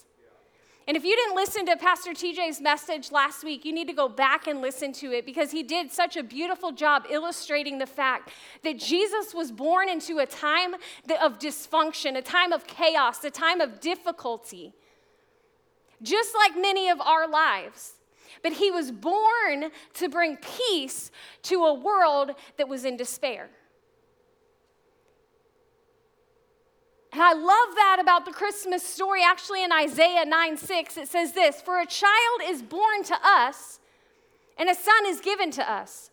And 0.89 0.97
if 0.97 1.05
you 1.05 1.15
didn't 1.15 1.35
listen 1.35 1.67
to 1.67 1.77
Pastor 1.77 2.13
TJ's 2.13 2.59
message 2.59 3.11
last 3.11 3.43
week, 3.43 3.63
you 3.63 3.71
need 3.71 3.87
to 3.89 3.93
go 3.93 4.09
back 4.09 4.47
and 4.47 4.59
listen 4.59 4.91
to 4.93 5.11
it 5.11 5.23
because 5.23 5.51
he 5.51 5.61
did 5.61 5.91
such 5.91 6.17
a 6.17 6.23
beautiful 6.23 6.71
job 6.71 7.05
illustrating 7.11 7.77
the 7.77 7.85
fact 7.85 8.31
that 8.63 8.79
Jesus 8.79 9.35
was 9.35 9.51
born 9.51 9.87
into 9.87 10.17
a 10.17 10.25
time 10.25 10.73
of 11.21 11.37
dysfunction, 11.37 12.17
a 12.17 12.23
time 12.23 12.51
of 12.51 12.65
chaos, 12.65 13.23
a 13.23 13.29
time 13.29 13.61
of 13.61 13.79
difficulty, 13.79 14.73
just 16.01 16.33
like 16.33 16.59
many 16.59 16.89
of 16.89 16.99
our 17.01 17.29
lives. 17.29 17.93
But 18.41 18.53
he 18.53 18.71
was 18.71 18.89
born 18.89 19.69
to 19.93 20.09
bring 20.09 20.37
peace 20.37 21.11
to 21.43 21.65
a 21.65 21.73
world 21.75 22.31
that 22.57 22.67
was 22.67 22.83
in 22.83 22.97
despair. 22.97 23.51
And 27.11 27.21
I 27.21 27.33
love 27.33 27.75
that 27.75 27.97
about 27.99 28.25
the 28.25 28.31
Christmas 28.31 28.83
story. 28.83 29.21
Actually, 29.23 29.63
in 29.63 29.71
Isaiah 29.71 30.25
9 30.25 30.57
6, 30.57 30.97
it 30.97 31.07
says 31.07 31.33
this 31.33 31.61
For 31.61 31.79
a 31.79 31.85
child 31.85 32.41
is 32.43 32.61
born 32.61 33.03
to 33.05 33.17
us, 33.23 33.79
and 34.57 34.69
a 34.69 34.75
son 34.75 35.05
is 35.07 35.19
given 35.19 35.51
to 35.51 35.71
us. 35.71 36.11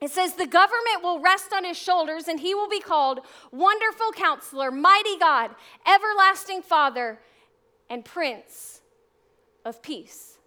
It 0.00 0.10
says, 0.10 0.34
The 0.34 0.46
government 0.46 1.02
will 1.02 1.20
rest 1.20 1.52
on 1.52 1.64
his 1.64 1.76
shoulders, 1.76 2.28
and 2.28 2.40
he 2.40 2.54
will 2.54 2.68
be 2.68 2.80
called 2.80 3.20
Wonderful 3.50 4.12
Counselor, 4.12 4.70
Mighty 4.70 5.18
God, 5.18 5.50
Everlasting 5.86 6.62
Father, 6.62 7.18
and 7.90 8.04
Prince 8.04 8.82
of 9.64 9.82
Peace. 9.82 10.37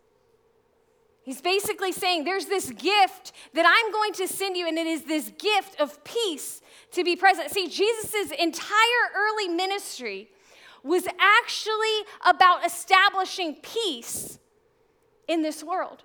He's 1.24 1.42
basically 1.42 1.92
saying 1.92 2.24
there's 2.24 2.48
this 2.48 2.72
gift 2.72 3.32
that 3.54 3.66
I'm 3.66 3.92
going 3.92 4.14
to 4.14 4.28
send 4.28 4.58
you, 4.58 4.68
and 4.68 4.78
it 4.78 4.88
is 4.88 5.04
this 5.04 5.32
gift 5.38 5.80
of 5.80 6.04
peace 6.04 6.62
to 6.92 7.04
be 7.04 7.16
present. 7.16 7.52
See, 7.52 7.68
Jesus' 7.68 8.32
entire 8.32 9.04
early 9.16 9.48
ministry 9.48 10.30
was 10.84 11.06
actually 11.20 12.08
about 12.26 12.66
establishing 12.66 13.56
peace 13.62 14.40
in 15.28 15.44
this 15.44 15.64
world. 15.64 16.04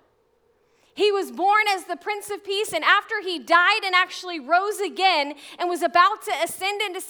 He 0.93 1.11
was 1.11 1.31
born 1.31 1.63
as 1.69 1.85
the 1.85 1.95
Prince 1.95 2.29
of 2.29 2.43
Peace, 2.43 2.71
and 2.73 2.83
after 2.83 3.21
he 3.21 3.39
died 3.39 3.81
and 3.83 3.95
actually 3.95 4.39
rose 4.39 4.79
again 4.79 5.33
and 5.57 5.69
was 5.69 5.81
about 5.81 6.23
to 6.23 6.31
ascend 6.43 6.81
into, 6.81 7.01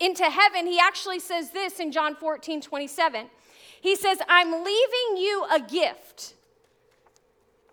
into 0.00 0.24
heaven, 0.24 0.66
he 0.66 0.78
actually 0.78 1.18
says 1.18 1.50
this 1.50 1.80
in 1.80 1.90
John 1.90 2.14
14 2.14 2.60
27. 2.60 3.26
He 3.80 3.94
says, 3.96 4.18
I'm 4.28 4.52
leaving 4.52 5.16
you 5.16 5.46
a 5.52 5.60
gift 5.60 6.35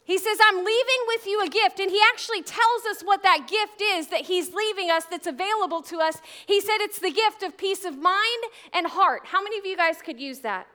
He 0.05 0.17
says, 0.17 0.37
I'm 0.43 0.57
leaving 0.57 1.01
with 1.07 1.25
you 1.25 1.41
a 1.43 1.47
gift. 1.47 1.79
And 1.79 1.89
he 1.89 1.99
actually 2.11 2.41
tells 2.41 2.85
us 2.89 3.01
what 3.03 3.23
that 3.23 3.47
gift 3.47 3.81
is 3.81 4.07
that 4.07 4.21
he's 4.21 4.53
leaving 4.53 4.91
us 4.91 5.05
that's 5.05 5.27
available 5.27 5.81
to 5.83 5.99
us. 5.99 6.17
He 6.45 6.59
said 6.59 6.77
it's 6.79 6.99
the 6.99 7.11
gift 7.11 7.41
of 7.41 7.57
peace 7.57 7.85
of 7.85 7.97
mind 7.97 8.43
and 8.73 8.87
heart. 8.87 9.21
How 9.25 9.41
many 9.41 9.57
of 9.57 9.65
you 9.65 9.77
guys 9.77 10.01
could 10.01 10.19
use 10.19 10.39
that? 10.39 10.67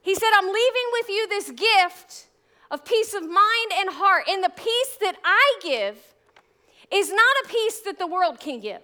He 0.00 0.14
said, 0.14 0.30
I'm 0.34 0.46
leaving 0.46 0.88
with 0.92 1.08
you 1.10 1.28
this 1.28 1.50
gift 1.50 2.26
of 2.70 2.84
peace 2.84 3.12
of 3.14 3.22
mind 3.22 3.72
and 3.78 3.90
heart. 3.90 4.24
And 4.28 4.42
the 4.42 4.50
peace 4.50 4.96
that 5.00 5.16
I 5.22 5.58
give 5.62 5.98
is 6.90 7.10
not 7.10 7.36
a 7.44 7.48
peace 7.48 7.80
that 7.80 7.98
the 7.98 8.06
world 8.06 8.40
can 8.40 8.60
give. 8.60 8.82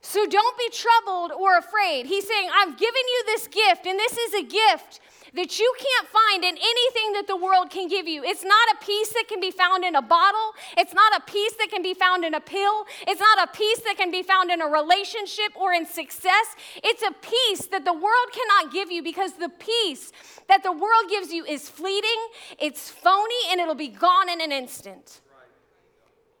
So 0.00 0.26
don't 0.26 0.58
be 0.58 0.70
troubled 0.70 1.32
or 1.32 1.58
afraid. 1.58 2.06
He's 2.06 2.26
saying, 2.26 2.48
I've 2.54 2.78
given 2.78 2.94
you 2.94 3.22
this 3.26 3.48
gift, 3.48 3.86
and 3.86 3.98
this 3.98 4.16
is 4.16 4.34
a 4.34 4.42
gift 4.42 5.00
that 5.34 5.58
you 5.58 5.74
can't 5.78 6.08
find 6.08 6.44
in 6.44 6.56
anything 6.56 7.12
that 7.14 7.26
the 7.26 7.36
world 7.36 7.70
can 7.70 7.88
give 7.88 8.06
you. 8.06 8.24
It's 8.24 8.44
not 8.44 8.68
a 8.74 8.84
peace 8.84 9.10
that 9.10 9.24
can 9.28 9.40
be 9.40 9.50
found 9.50 9.84
in 9.84 9.94
a 9.94 10.02
bottle. 10.02 10.54
It's 10.76 10.94
not 10.94 11.16
a 11.16 11.20
peace 11.30 11.54
that 11.58 11.70
can 11.70 11.82
be 11.82 11.94
found 11.94 12.24
in 12.24 12.34
a 12.34 12.40
pill. 12.40 12.86
It's 13.06 13.20
not 13.20 13.48
a 13.48 13.52
peace 13.52 13.80
that 13.80 13.96
can 13.96 14.10
be 14.10 14.22
found 14.22 14.50
in 14.50 14.60
a 14.60 14.66
relationship 14.66 15.52
or 15.54 15.72
in 15.72 15.86
success. 15.86 16.56
It's 16.82 17.02
a 17.02 17.12
peace 17.12 17.66
that 17.68 17.84
the 17.84 17.92
world 17.92 18.28
cannot 18.32 18.72
give 18.72 18.90
you 18.90 19.02
because 19.02 19.34
the 19.34 19.50
peace 19.50 20.12
that 20.48 20.62
the 20.62 20.72
world 20.72 21.08
gives 21.08 21.32
you 21.32 21.44
is 21.44 21.68
fleeting, 21.68 22.28
it's 22.58 22.90
phony, 22.90 23.34
and 23.50 23.60
it'll 23.60 23.74
be 23.74 23.88
gone 23.88 24.28
in 24.28 24.40
an 24.40 24.52
instant. 24.52 25.20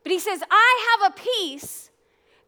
But 0.02 0.12
he 0.12 0.18
says, 0.18 0.42
I 0.50 0.98
have 1.02 1.12
a 1.12 1.20
peace 1.20 1.87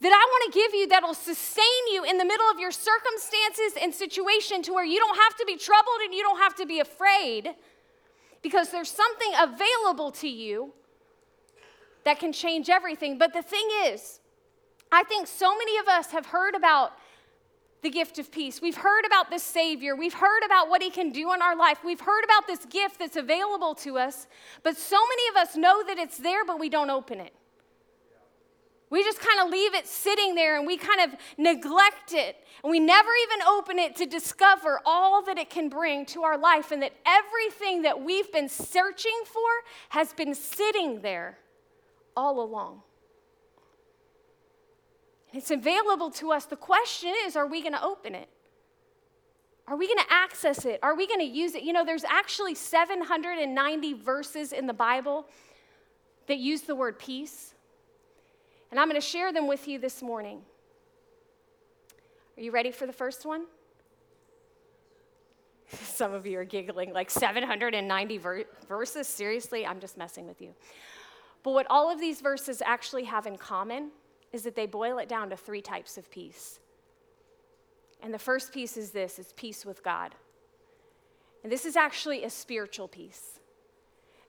that 0.00 0.12
I 0.12 0.24
want 0.30 0.52
to 0.52 0.58
give 0.58 0.74
you 0.74 0.86
that'll 0.88 1.14
sustain 1.14 1.64
you 1.92 2.04
in 2.04 2.16
the 2.16 2.24
middle 2.24 2.46
of 2.50 2.58
your 2.58 2.70
circumstances 2.70 3.74
and 3.80 3.94
situation 3.94 4.62
to 4.62 4.72
where 4.72 4.84
you 4.84 4.98
don't 4.98 5.16
have 5.16 5.36
to 5.36 5.44
be 5.46 5.56
troubled 5.56 6.00
and 6.04 6.14
you 6.14 6.22
don't 6.22 6.38
have 6.38 6.54
to 6.56 6.66
be 6.66 6.80
afraid 6.80 7.54
because 8.42 8.70
there's 8.70 8.90
something 8.90 9.32
available 9.38 10.10
to 10.12 10.28
you 10.28 10.72
that 12.04 12.18
can 12.18 12.32
change 12.32 12.70
everything. 12.70 13.18
But 13.18 13.34
the 13.34 13.42
thing 13.42 13.68
is, 13.84 14.20
I 14.90 15.02
think 15.04 15.26
so 15.26 15.56
many 15.56 15.76
of 15.78 15.88
us 15.88 16.10
have 16.12 16.26
heard 16.26 16.54
about 16.54 16.92
the 17.82 17.90
gift 17.90 18.18
of 18.18 18.30
peace. 18.30 18.60
We've 18.60 18.76
heard 18.76 19.04
about 19.06 19.30
this 19.30 19.42
Savior. 19.42 19.96
We've 19.96 20.14
heard 20.14 20.42
about 20.44 20.68
what 20.68 20.82
He 20.82 20.90
can 20.90 21.10
do 21.10 21.32
in 21.32 21.42
our 21.42 21.56
life. 21.56 21.78
We've 21.84 22.00
heard 22.00 22.24
about 22.24 22.46
this 22.46 22.64
gift 22.66 22.98
that's 22.98 23.16
available 23.16 23.74
to 23.76 23.98
us. 23.98 24.26
But 24.62 24.76
so 24.76 24.96
many 24.96 25.28
of 25.28 25.48
us 25.48 25.56
know 25.56 25.82
that 25.86 25.98
it's 25.98 26.18
there, 26.18 26.44
but 26.44 26.58
we 26.58 26.68
don't 26.68 26.90
open 26.90 27.20
it. 27.20 27.34
We 28.90 29.04
just 29.04 29.20
kind 29.20 29.40
of 29.40 29.50
leave 29.50 29.74
it 29.74 29.86
sitting 29.86 30.34
there 30.34 30.58
and 30.58 30.66
we 30.66 30.76
kind 30.76 31.00
of 31.00 31.18
neglect 31.38 32.12
it. 32.12 32.36
And 32.64 32.70
we 32.70 32.80
never 32.80 33.08
even 33.22 33.46
open 33.46 33.78
it 33.78 33.94
to 33.96 34.06
discover 34.06 34.80
all 34.84 35.22
that 35.22 35.38
it 35.38 35.48
can 35.48 35.68
bring 35.68 36.04
to 36.06 36.24
our 36.24 36.36
life 36.36 36.72
and 36.72 36.82
that 36.82 36.92
everything 37.06 37.82
that 37.82 38.02
we've 38.02 38.30
been 38.32 38.48
searching 38.48 39.22
for 39.24 39.48
has 39.90 40.12
been 40.12 40.34
sitting 40.34 41.02
there 41.02 41.38
all 42.16 42.42
along. 42.42 42.82
It's 45.32 45.52
available 45.52 46.10
to 46.12 46.32
us. 46.32 46.46
The 46.46 46.56
question 46.56 47.14
is 47.24 47.36
are 47.36 47.46
we 47.46 47.62
going 47.62 47.74
to 47.74 47.84
open 47.84 48.16
it? 48.16 48.28
Are 49.68 49.76
we 49.76 49.86
going 49.86 50.04
to 50.04 50.12
access 50.12 50.64
it? 50.64 50.80
Are 50.82 50.96
we 50.96 51.06
going 51.06 51.20
to 51.20 51.26
use 51.26 51.54
it? 51.54 51.62
You 51.62 51.72
know, 51.72 51.84
there's 51.84 52.02
actually 52.02 52.56
790 52.56 53.92
verses 53.92 54.52
in 54.52 54.66
the 54.66 54.72
Bible 54.72 55.28
that 56.26 56.38
use 56.38 56.62
the 56.62 56.74
word 56.74 56.98
peace. 56.98 57.54
And 58.70 58.78
I'm 58.78 58.88
going 58.88 59.00
to 59.00 59.06
share 59.06 59.32
them 59.32 59.46
with 59.46 59.66
you 59.66 59.78
this 59.78 60.02
morning. 60.02 60.42
Are 62.36 62.42
you 62.42 62.52
ready 62.52 62.70
for 62.70 62.86
the 62.86 62.92
first 62.92 63.26
one? 63.26 63.46
Some 65.82 66.12
of 66.12 66.26
you 66.26 66.38
are 66.38 66.44
giggling, 66.44 66.92
like 66.92 67.10
790 67.10 68.18
ver- 68.18 68.44
verses? 68.68 69.08
Seriously? 69.08 69.66
I'm 69.66 69.80
just 69.80 69.96
messing 69.96 70.26
with 70.26 70.40
you. 70.40 70.54
But 71.42 71.52
what 71.52 71.66
all 71.70 71.90
of 71.90 72.00
these 72.00 72.20
verses 72.20 72.62
actually 72.64 73.04
have 73.04 73.26
in 73.26 73.36
common 73.36 73.90
is 74.32 74.42
that 74.42 74.54
they 74.54 74.66
boil 74.66 74.98
it 74.98 75.08
down 75.08 75.30
to 75.30 75.36
three 75.36 75.62
types 75.62 75.98
of 75.98 76.10
peace. 76.10 76.60
And 78.02 78.14
the 78.14 78.18
first 78.18 78.52
piece 78.52 78.76
is 78.76 78.90
this 78.90 79.18
is 79.18 79.32
peace 79.36 79.66
with 79.66 79.82
God. 79.82 80.14
And 81.42 81.50
this 81.50 81.64
is 81.64 81.76
actually 81.76 82.24
a 82.24 82.30
spiritual 82.30 82.88
peace. 82.88 83.39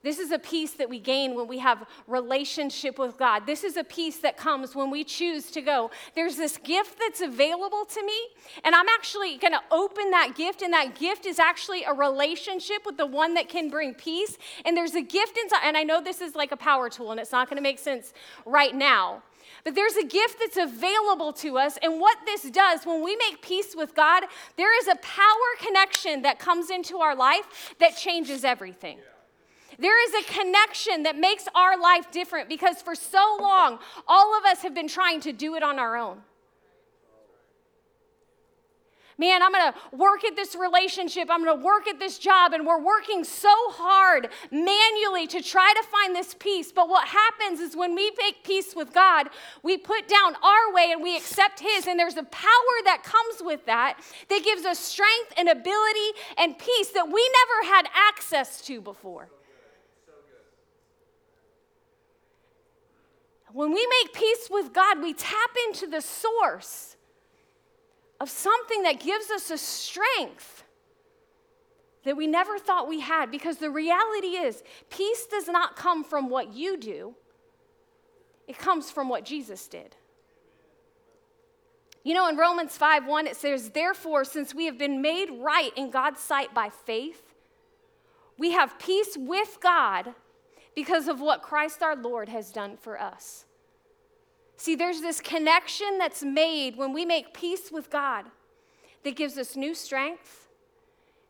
This 0.02 0.18
is 0.18 0.32
a 0.32 0.38
peace 0.38 0.72
that 0.72 0.90
we 0.90 0.98
gain 0.98 1.36
when 1.36 1.46
we 1.46 1.58
have 1.58 1.86
relationship 2.08 2.98
with 2.98 3.16
God. 3.16 3.46
This 3.46 3.62
is 3.62 3.76
a 3.76 3.84
peace 3.84 4.16
that 4.18 4.36
comes 4.36 4.74
when 4.74 4.90
we 4.90 5.04
choose 5.04 5.50
to 5.52 5.60
go. 5.60 5.90
There's 6.14 6.36
this 6.36 6.58
gift 6.58 6.98
that's 6.98 7.20
available 7.20 7.84
to 7.84 8.04
me, 8.04 8.18
and 8.64 8.74
I'm 8.74 8.88
actually 8.88 9.38
going 9.38 9.52
to 9.52 9.62
open 9.70 10.10
that 10.10 10.34
gift, 10.34 10.62
and 10.62 10.72
that 10.72 10.98
gift 10.98 11.24
is 11.24 11.38
actually 11.38 11.84
a 11.84 11.92
relationship 11.92 12.84
with 12.84 12.96
the 12.96 13.06
one 13.06 13.34
that 13.34 13.48
can 13.48 13.70
bring 13.70 13.94
peace. 13.94 14.36
And 14.64 14.76
there's 14.76 14.94
a 14.96 15.02
gift 15.02 15.38
inside, 15.38 15.60
and 15.64 15.76
I 15.76 15.84
know 15.84 16.02
this 16.02 16.20
is 16.20 16.34
like 16.34 16.50
a 16.50 16.56
power 16.56 16.90
tool, 16.90 17.12
and 17.12 17.20
it's 17.20 17.32
not 17.32 17.48
going 17.48 17.58
to 17.58 17.62
make 17.62 17.78
sense 17.78 18.12
right 18.44 18.74
now. 18.74 19.22
But 19.64 19.76
there's 19.76 19.96
a 19.96 20.04
gift 20.04 20.38
that's 20.40 20.56
available 20.56 21.32
to 21.34 21.58
us. 21.58 21.78
And 21.82 22.00
what 22.00 22.18
this 22.26 22.42
does, 22.50 22.84
when 22.84 23.04
we 23.04 23.14
make 23.16 23.40
peace 23.42 23.76
with 23.76 23.94
God, 23.94 24.24
there 24.56 24.76
is 24.80 24.88
a 24.88 24.96
power 24.96 25.24
connection 25.60 26.22
that 26.22 26.40
comes 26.40 26.70
into 26.70 26.98
our 26.98 27.14
life 27.14 27.74
that 27.78 27.96
changes 27.96 28.44
everything. 28.44 28.98
Yeah. 28.98 29.04
There 29.82 30.00
is 30.06 30.24
a 30.24 30.32
connection 30.32 31.02
that 31.02 31.18
makes 31.18 31.48
our 31.56 31.76
life 31.76 32.12
different 32.12 32.48
because 32.48 32.80
for 32.80 32.94
so 32.94 33.36
long, 33.40 33.80
all 34.06 34.38
of 34.38 34.44
us 34.44 34.62
have 34.62 34.74
been 34.74 34.86
trying 34.86 35.18
to 35.22 35.32
do 35.32 35.56
it 35.56 35.64
on 35.64 35.80
our 35.80 35.96
own. 35.96 36.18
Man, 39.18 39.42
I'm 39.42 39.50
gonna 39.50 39.74
work 39.90 40.24
at 40.24 40.36
this 40.36 40.54
relationship, 40.54 41.28
I'm 41.28 41.44
gonna 41.44 41.60
work 41.60 41.88
at 41.88 41.98
this 41.98 42.18
job, 42.18 42.52
and 42.52 42.64
we're 42.64 42.80
working 42.80 43.24
so 43.24 43.52
hard 43.70 44.28
manually 44.52 45.26
to 45.26 45.42
try 45.42 45.74
to 45.76 45.88
find 45.88 46.14
this 46.14 46.34
peace. 46.38 46.70
But 46.70 46.88
what 46.88 47.08
happens 47.08 47.58
is 47.58 47.76
when 47.76 47.96
we 47.96 48.12
make 48.18 48.44
peace 48.44 48.76
with 48.76 48.92
God, 48.92 49.30
we 49.64 49.78
put 49.78 50.06
down 50.06 50.36
our 50.36 50.72
way 50.72 50.92
and 50.92 51.02
we 51.02 51.16
accept 51.16 51.58
His, 51.58 51.88
and 51.88 51.98
there's 51.98 52.16
a 52.16 52.22
power 52.22 52.76
that 52.84 53.02
comes 53.02 53.42
with 53.42 53.66
that 53.66 53.98
that 54.28 54.44
gives 54.44 54.64
us 54.64 54.78
strength 54.78 55.32
and 55.36 55.48
ability 55.48 56.10
and 56.38 56.56
peace 56.56 56.90
that 56.90 57.06
we 57.06 57.30
never 57.40 57.74
had 57.74 57.88
access 57.94 58.60
to 58.62 58.80
before. 58.80 59.28
When 63.52 63.72
we 63.72 63.86
make 63.86 64.14
peace 64.14 64.48
with 64.50 64.72
God, 64.72 65.02
we 65.02 65.12
tap 65.12 65.50
into 65.68 65.86
the 65.86 66.00
source 66.00 66.96
of 68.20 68.30
something 68.30 68.82
that 68.84 69.00
gives 69.00 69.30
us 69.30 69.50
a 69.50 69.58
strength 69.58 70.64
that 72.04 72.16
we 72.16 72.26
never 72.26 72.58
thought 72.58 72.88
we 72.88 73.00
had. 73.00 73.30
Because 73.30 73.58
the 73.58 73.70
reality 73.70 74.28
is, 74.28 74.62
peace 74.90 75.26
does 75.26 75.48
not 75.48 75.76
come 75.76 76.04
from 76.04 76.30
what 76.30 76.52
you 76.52 76.76
do, 76.76 77.14
it 78.48 78.58
comes 78.58 78.90
from 78.90 79.08
what 79.08 79.24
Jesus 79.24 79.68
did. 79.68 79.96
You 82.04 82.14
know, 82.14 82.28
in 82.28 82.36
Romans 82.36 82.76
5 82.76 83.06
1, 83.06 83.26
it 83.26 83.36
says, 83.36 83.70
Therefore, 83.70 84.24
since 84.24 84.54
we 84.54 84.66
have 84.66 84.78
been 84.78 85.00
made 85.00 85.28
right 85.30 85.70
in 85.76 85.90
God's 85.90 86.20
sight 86.20 86.52
by 86.52 86.68
faith, 86.68 87.34
we 88.38 88.52
have 88.52 88.78
peace 88.78 89.16
with 89.16 89.58
God 89.60 90.14
because 90.74 91.08
of 91.08 91.20
what 91.20 91.42
Christ 91.42 91.82
our 91.82 91.96
Lord 91.96 92.28
has 92.28 92.50
done 92.50 92.76
for 92.76 93.00
us. 93.00 93.44
See, 94.56 94.74
there's 94.74 95.00
this 95.00 95.20
connection 95.20 95.98
that's 95.98 96.22
made 96.22 96.76
when 96.76 96.92
we 96.92 97.04
make 97.04 97.34
peace 97.34 97.70
with 97.72 97.90
God 97.90 98.26
that 99.04 99.16
gives 99.16 99.36
us 99.36 99.56
new 99.56 99.74
strength, 99.74 100.48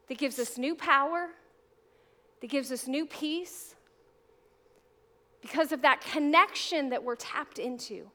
that 0.09 0.19
gives 0.19 0.39
us 0.39 0.59
new 0.59 0.75
power, 0.75 1.29
that 2.41 2.51
gives 2.51 2.71
us 2.71 2.87
new 2.87 3.07
peace 3.07 3.75
because 5.41 5.73
of 5.73 5.83
that 5.83 6.01
connection 6.01 6.91
that 6.91 7.03
we're 7.03 7.17
tapped 7.17 7.59
into. 7.59 8.11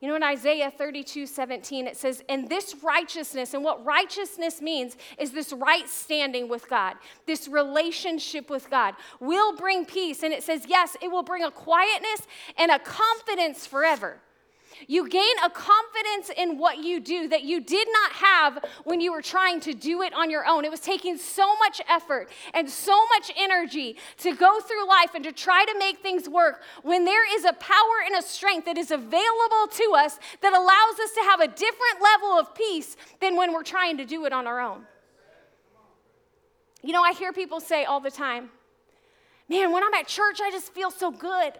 You 0.00 0.08
know, 0.08 0.16
in 0.16 0.22
Isaiah 0.22 0.70
32 0.70 1.26
17, 1.26 1.86
it 1.86 1.96
says, 1.96 2.24
And 2.28 2.48
this 2.48 2.74
righteousness, 2.82 3.52
and 3.52 3.62
what 3.62 3.84
righteousness 3.84 4.62
means 4.62 4.96
is 5.18 5.32
this 5.32 5.52
right 5.52 5.86
standing 5.88 6.48
with 6.48 6.68
God, 6.70 6.96
this 7.26 7.46
relationship 7.46 8.48
with 8.48 8.70
God, 8.70 8.94
will 9.20 9.54
bring 9.56 9.84
peace. 9.84 10.22
And 10.22 10.32
it 10.32 10.42
says, 10.42 10.64
Yes, 10.66 10.96
it 11.02 11.10
will 11.10 11.22
bring 11.22 11.44
a 11.44 11.50
quietness 11.50 12.26
and 12.56 12.70
a 12.70 12.78
confidence 12.78 13.66
forever. 13.66 14.20
You 14.88 15.08
gain 15.08 15.34
a 15.44 15.50
confidence 15.50 16.30
in 16.36 16.58
what 16.58 16.78
you 16.78 17.00
do 17.00 17.28
that 17.28 17.42
you 17.42 17.60
did 17.60 17.88
not 17.92 18.12
have 18.12 18.64
when 18.84 19.00
you 19.00 19.12
were 19.12 19.22
trying 19.22 19.60
to 19.60 19.74
do 19.74 20.02
it 20.02 20.12
on 20.14 20.30
your 20.30 20.46
own. 20.46 20.64
It 20.64 20.70
was 20.70 20.80
taking 20.80 21.16
so 21.16 21.56
much 21.58 21.80
effort 21.88 22.28
and 22.54 22.68
so 22.68 22.98
much 23.08 23.30
energy 23.36 23.96
to 24.18 24.34
go 24.34 24.60
through 24.60 24.88
life 24.88 25.14
and 25.14 25.24
to 25.24 25.32
try 25.32 25.64
to 25.64 25.78
make 25.78 25.98
things 25.98 26.28
work 26.28 26.62
when 26.82 27.04
there 27.04 27.36
is 27.36 27.44
a 27.44 27.52
power 27.52 27.76
and 28.06 28.16
a 28.16 28.22
strength 28.22 28.64
that 28.66 28.78
is 28.78 28.90
available 28.90 29.66
to 29.70 29.94
us 29.96 30.18
that 30.40 30.52
allows 30.52 31.00
us 31.00 31.12
to 31.12 31.20
have 31.20 31.40
a 31.40 31.48
different 31.48 32.02
level 32.02 32.38
of 32.38 32.54
peace 32.54 32.96
than 33.20 33.36
when 33.36 33.52
we're 33.52 33.62
trying 33.62 33.96
to 33.98 34.04
do 34.04 34.24
it 34.24 34.32
on 34.32 34.46
our 34.46 34.60
own. 34.60 34.86
You 36.82 36.92
know, 36.92 37.02
I 37.02 37.12
hear 37.12 37.32
people 37.32 37.60
say 37.60 37.84
all 37.84 38.00
the 38.00 38.10
time, 38.10 38.50
man, 39.48 39.72
when 39.72 39.84
I'm 39.84 39.92
at 39.94 40.06
church, 40.06 40.40
I 40.40 40.50
just 40.50 40.72
feel 40.72 40.90
so 40.90 41.10
good 41.10 41.52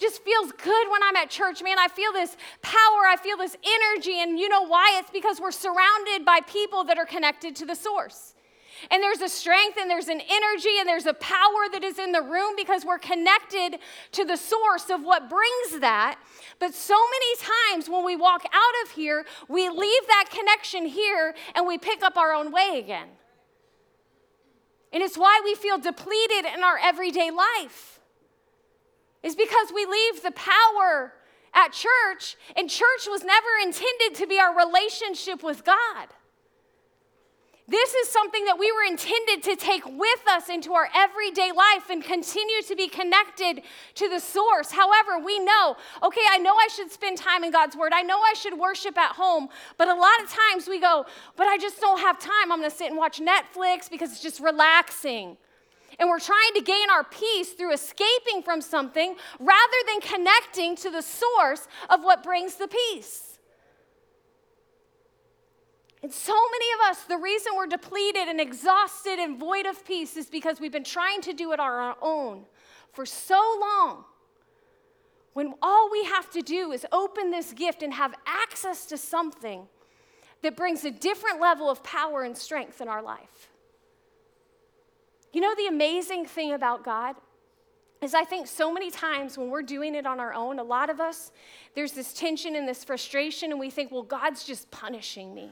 just 0.00 0.24
feels 0.24 0.52
good 0.52 0.90
when 0.90 1.02
I'm 1.02 1.16
at 1.16 1.30
church. 1.30 1.62
Man, 1.62 1.78
I 1.78 1.88
feel 1.88 2.12
this 2.12 2.36
power, 2.62 3.06
I 3.06 3.16
feel 3.22 3.36
this 3.36 3.56
energy. 3.62 4.20
And 4.20 4.38
you 4.38 4.48
know 4.48 4.66
why? 4.66 4.96
It's 4.98 5.10
because 5.10 5.40
we're 5.40 5.52
surrounded 5.52 6.24
by 6.24 6.40
people 6.46 6.84
that 6.84 6.98
are 6.98 7.06
connected 7.06 7.54
to 7.56 7.66
the 7.66 7.74
source. 7.74 8.34
And 8.90 9.02
there's 9.02 9.20
a 9.20 9.28
strength 9.28 9.76
and 9.78 9.90
there's 9.90 10.08
an 10.08 10.20
energy 10.20 10.78
and 10.78 10.88
there's 10.88 11.04
a 11.04 11.12
power 11.14 11.68
that 11.72 11.84
is 11.84 11.98
in 11.98 12.12
the 12.12 12.22
room 12.22 12.54
because 12.56 12.84
we're 12.84 12.98
connected 12.98 13.78
to 14.12 14.24
the 14.24 14.36
source 14.36 14.88
of 14.88 15.02
what 15.02 15.28
brings 15.28 15.80
that. 15.80 16.18
But 16.58 16.74
so 16.74 16.94
many 16.94 17.76
times 17.76 17.90
when 17.90 18.04
we 18.04 18.16
walk 18.16 18.42
out 18.46 18.84
of 18.84 18.92
here, 18.92 19.26
we 19.48 19.68
leave 19.68 20.06
that 20.06 20.26
connection 20.30 20.86
here 20.86 21.34
and 21.54 21.66
we 21.66 21.76
pick 21.76 22.02
up 22.02 22.16
our 22.16 22.32
own 22.32 22.52
way 22.52 22.78
again. 22.82 23.08
And 24.92 25.02
it's 25.02 25.18
why 25.18 25.40
we 25.44 25.54
feel 25.54 25.78
depleted 25.78 26.46
in 26.54 26.64
our 26.64 26.78
everyday 26.78 27.30
life. 27.30 27.99
Is 29.22 29.36
because 29.36 29.72
we 29.74 29.84
leave 29.86 30.22
the 30.22 30.32
power 30.32 31.12
at 31.52 31.72
church, 31.72 32.36
and 32.56 32.70
church 32.70 33.06
was 33.08 33.22
never 33.24 33.48
intended 33.62 34.14
to 34.14 34.26
be 34.26 34.38
our 34.38 34.56
relationship 34.56 35.42
with 35.42 35.64
God. 35.64 36.08
This 37.70 37.94
is 37.94 38.08
something 38.08 38.46
that 38.46 38.58
we 38.58 38.72
were 38.72 38.82
intended 38.82 39.44
to 39.44 39.54
take 39.54 39.86
with 39.86 40.28
us 40.28 40.48
into 40.48 40.72
our 40.72 40.88
everyday 40.92 41.52
life 41.52 41.88
and 41.88 42.02
continue 42.02 42.62
to 42.66 42.74
be 42.74 42.88
connected 42.88 43.62
to 43.94 44.08
the 44.08 44.18
source. 44.18 44.72
However, 44.72 45.24
we 45.24 45.38
know, 45.38 45.76
okay, 46.02 46.22
I 46.32 46.38
know 46.38 46.52
I 46.52 46.66
should 46.74 46.90
spend 46.90 47.16
time 47.16 47.44
in 47.44 47.52
God's 47.52 47.76
word. 47.76 47.92
I 47.94 48.02
know 48.02 48.18
I 48.18 48.34
should 48.34 48.58
worship 48.58 48.98
at 48.98 49.12
home. 49.12 49.48
But 49.78 49.86
a 49.86 49.94
lot 49.94 50.20
of 50.20 50.28
times 50.28 50.66
we 50.66 50.80
go, 50.80 51.06
but 51.36 51.46
I 51.46 51.58
just 51.58 51.80
don't 51.80 52.00
have 52.00 52.18
time. 52.18 52.50
I'm 52.50 52.58
going 52.58 52.70
to 52.70 52.76
sit 52.76 52.88
and 52.88 52.96
watch 52.96 53.20
Netflix 53.20 53.88
because 53.88 54.10
it's 54.10 54.22
just 54.22 54.40
relaxing. 54.40 55.36
And 56.00 56.08
we're 56.08 56.18
trying 56.18 56.54
to 56.54 56.62
gain 56.62 56.88
our 56.90 57.04
peace 57.04 57.52
through 57.52 57.74
escaping 57.74 58.42
from 58.42 58.62
something 58.62 59.14
rather 59.38 59.76
than 59.86 60.00
connecting 60.00 60.74
to 60.76 60.90
the 60.90 61.02
source 61.02 61.68
of 61.90 62.02
what 62.02 62.22
brings 62.22 62.54
the 62.54 62.66
peace. 62.66 63.38
And 66.02 66.10
so 66.10 66.32
many 66.32 66.66
of 66.72 66.90
us, 66.90 67.04
the 67.04 67.18
reason 67.18 67.52
we're 67.54 67.66
depleted 67.66 68.28
and 68.28 68.40
exhausted 68.40 69.18
and 69.18 69.38
void 69.38 69.66
of 69.66 69.84
peace 69.84 70.16
is 70.16 70.30
because 70.30 70.58
we've 70.58 70.72
been 70.72 70.82
trying 70.82 71.20
to 71.20 71.34
do 71.34 71.52
it 71.52 71.60
on 71.60 71.70
our 71.70 71.96
own 72.00 72.46
for 72.92 73.04
so 73.04 73.58
long. 73.60 74.04
When 75.34 75.52
all 75.60 75.90
we 75.90 76.04
have 76.04 76.30
to 76.30 76.40
do 76.40 76.72
is 76.72 76.86
open 76.92 77.30
this 77.30 77.52
gift 77.52 77.82
and 77.82 77.92
have 77.92 78.14
access 78.26 78.86
to 78.86 78.96
something 78.96 79.68
that 80.40 80.56
brings 80.56 80.86
a 80.86 80.90
different 80.90 81.42
level 81.42 81.68
of 81.68 81.82
power 81.82 82.22
and 82.22 82.34
strength 82.34 82.80
in 82.80 82.88
our 82.88 83.02
life. 83.02 83.49
You 85.32 85.40
know, 85.40 85.54
the 85.54 85.66
amazing 85.66 86.26
thing 86.26 86.52
about 86.52 86.84
God 86.84 87.16
is 88.02 88.14
I 88.14 88.24
think 88.24 88.46
so 88.46 88.72
many 88.72 88.90
times 88.90 89.36
when 89.36 89.50
we're 89.50 89.62
doing 89.62 89.94
it 89.94 90.06
on 90.06 90.20
our 90.20 90.32
own, 90.32 90.58
a 90.58 90.64
lot 90.64 90.90
of 90.90 91.00
us, 91.00 91.32
there's 91.74 91.92
this 91.92 92.12
tension 92.12 92.56
and 92.56 92.66
this 92.66 92.82
frustration, 92.82 93.50
and 93.50 93.60
we 93.60 93.70
think, 93.70 93.92
well, 93.92 94.02
God's 94.02 94.44
just 94.44 94.70
punishing 94.70 95.34
me 95.34 95.50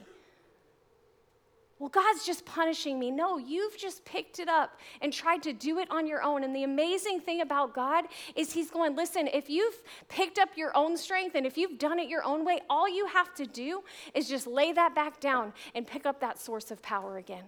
well, 1.79 1.89
God's 1.89 2.25
just 2.25 2.45
punishing 2.45 2.99
me. 2.99 3.09
No, 3.09 3.37
you've 3.37 3.77
just 3.77 4.03
picked 4.03 4.39
it 4.39 4.49
up 4.49 4.77
and 5.01 5.13
tried 5.13 5.41
to 5.43 5.53
do 5.53 5.79
it 5.79 5.89
on 5.89 6.05
your 6.05 6.21
own. 6.21 6.43
And 6.43 6.53
the 6.53 6.65
amazing 6.65 7.21
thing 7.21 7.39
about 7.39 7.73
God 7.73 8.05
is 8.35 8.51
He's 8.51 8.69
going, 8.69 8.97
listen, 8.97 9.27
if 9.27 9.49
you've 9.49 9.81
picked 10.09 10.39
up 10.39 10.49
your 10.57 10.75
own 10.75 10.97
strength 10.97 11.35
and 11.35 11.45
if 11.45 11.57
you've 11.57 11.79
done 11.79 11.97
it 11.97 12.09
your 12.09 12.23
own 12.25 12.43
way, 12.43 12.59
all 12.69 12.89
you 12.89 13.07
have 13.07 13.33
to 13.35 13.45
do 13.45 13.81
is 14.13 14.27
just 14.27 14.45
lay 14.45 14.73
that 14.73 14.93
back 14.93 15.21
down 15.21 15.53
and 15.73 15.87
pick 15.87 16.05
up 16.05 16.19
that 16.19 16.37
source 16.37 16.69
of 16.69 16.81
power 16.81 17.17
again. 17.17 17.45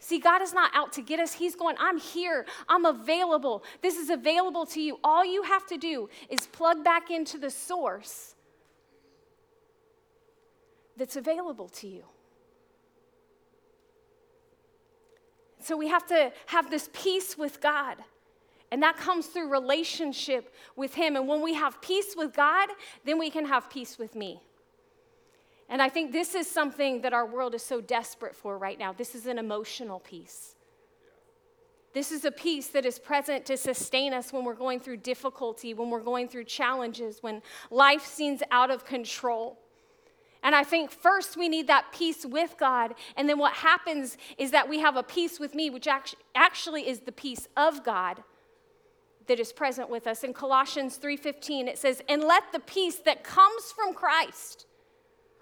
See, 0.00 0.18
God 0.18 0.42
is 0.42 0.54
not 0.54 0.70
out 0.74 0.92
to 0.92 1.02
get 1.02 1.18
us. 1.18 1.32
He's 1.32 1.56
going, 1.56 1.76
I'm 1.78 1.98
here. 1.98 2.46
I'm 2.68 2.84
available. 2.84 3.64
This 3.82 3.96
is 3.96 4.10
available 4.10 4.64
to 4.66 4.80
you. 4.80 4.98
All 5.02 5.24
you 5.24 5.42
have 5.42 5.66
to 5.66 5.76
do 5.76 6.08
is 6.28 6.46
plug 6.46 6.84
back 6.84 7.10
into 7.10 7.36
the 7.36 7.50
source 7.50 8.34
that's 10.96 11.16
available 11.16 11.68
to 11.68 11.88
you. 11.88 12.04
So 15.60 15.76
we 15.76 15.88
have 15.88 16.06
to 16.06 16.32
have 16.46 16.70
this 16.70 16.88
peace 16.92 17.36
with 17.36 17.60
God. 17.60 17.96
And 18.70 18.82
that 18.82 18.96
comes 18.96 19.26
through 19.26 19.50
relationship 19.50 20.54
with 20.76 20.94
Him. 20.94 21.16
And 21.16 21.26
when 21.26 21.42
we 21.42 21.54
have 21.54 21.80
peace 21.80 22.14
with 22.16 22.34
God, 22.34 22.68
then 23.04 23.18
we 23.18 23.30
can 23.30 23.46
have 23.46 23.68
peace 23.68 23.98
with 23.98 24.14
me. 24.14 24.40
And 25.68 25.82
I 25.82 25.88
think 25.88 26.12
this 26.12 26.34
is 26.34 26.50
something 26.50 27.02
that 27.02 27.12
our 27.12 27.26
world 27.26 27.54
is 27.54 27.62
so 27.62 27.80
desperate 27.80 28.34
for 28.34 28.56
right 28.56 28.78
now. 28.78 28.92
This 28.92 29.14
is 29.14 29.26
an 29.26 29.38
emotional 29.38 30.00
peace. 30.00 30.54
This 31.94 32.12
is 32.12 32.24
a 32.24 32.30
peace 32.30 32.68
that 32.68 32.86
is 32.86 32.98
present 32.98 33.46
to 33.46 33.56
sustain 33.56 34.12
us 34.12 34.32
when 34.32 34.44
we're 34.44 34.54
going 34.54 34.78
through 34.78 34.98
difficulty, 34.98 35.74
when 35.74 35.90
we're 35.90 36.02
going 36.02 36.28
through 36.28 36.44
challenges, 36.44 37.22
when 37.22 37.42
life 37.70 38.04
seems 38.04 38.42
out 38.50 38.70
of 38.70 38.84
control. 38.84 39.58
And 40.42 40.54
I 40.54 40.64
think 40.64 40.90
first 40.90 41.36
we 41.36 41.48
need 41.48 41.66
that 41.66 41.90
peace 41.92 42.24
with 42.24 42.56
God. 42.58 42.94
And 43.16 43.28
then 43.28 43.38
what 43.38 43.54
happens 43.54 44.16
is 44.36 44.52
that 44.52 44.68
we 44.68 44.78
have 44.78 44.96
a 44.96 45.02
peace 45.02 45.40
with 45.40 45.54
me, 45.54 45.70
which 45.70 45.88
actually 46.34 46.88
is 46.88 47.00
the 47.00 47.12
peace 47.12 47.48
of 47.56 47.82
God 47.82 48.22
that 49.26 49.40
is 49.40 49.52
present 49.52 49.90
with 49.90 50.06
us. 50.06 50.22
In 50.22 50.32
Colossians 50.32 50.96
3:15 50.96 51.68
it 51.68 51.76
says, 51.78 52.02
"And 52.08 52.22
let 52.22 52.52
the 52.52 52.60
peace 52.60 52.96
that 53.00 53.24
comes 53.24 53.72
from 53.72 53.92
Christ 53.92 54.66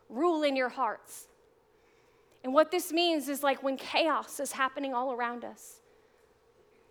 rule 0.09 0.43
in 0.43 0.57
your 0.57 0.69
hearts." 0.69 1.29
And 2.45 2.55
what 2.55 2.71
this 2.71 2.93
means 2.93 3.29
is 3.29 3.43
like 3.43 3.63
when 3.63 3.77
chaos 3.77 4.39
is 4.39 4.53
happening 4.53 4.95
all 4.95 5.13
around 5.13 5.45
us. 5.45 5.81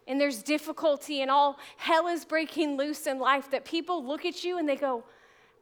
And 0.07 0.19
there's 0.19 0.43
difficulty 0.43 1.21
and 1.21 1.31
all 1.31 1.57
hell 1.77 2.07
is 2.07 2.25
breaking 2.25 2.77
loose 2.77 3.07
in 3.07 3.19
life 3.19 3.49
that 3.51 3.65
people 3.65 4.03
look 4.05 4.25
at 4.25 4.43
you 4.43 4.57
and 4.57 4.67
they 4.67 4.75
go, 4.75 5.03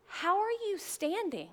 "How 0.08 0.40
are 0.40 0.52
you 0.52 0.78
standing?" 0.78 1.50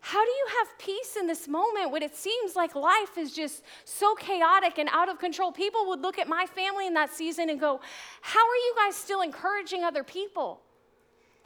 How 0.00 0.24
do 0.24 0.30
you 0.30 0.46
have 0.58 0.78
peace 0.78 1.16
in 1.16 1.26
this 1.26 1.48
moment 1.48 1.90
when 1.90 2.02
it 2.02 2.14
seems 2.14 2.54
like 2.54 2.74
life 2.74 3.18
is 3.18 3.32
just 3.34 3.62
so 3.84 4.14
chaotic 4.14 4.78
and 4.78 4.88
out 4.92 5.08
of 5.08 5.18
control? 5.18 5.50
People 5.52 5.86
would 5.88 6.00
look 6.00 6.18
at 6.18 6.28
my 6.28 6.46
family 6.46 6.86
in 6.86 6.94
that 6.94 7.12
season 7.12 7.50
and 7.50 7.58
go, 7.60 7.80
How 8.20 8.40
are 8.40 8.56
you 8.56 8.74
guys 8.76 8.96
still 8.96 9.20
encouraging 9.20 9.84
other 9.84 10.04
people? 10.04 10.62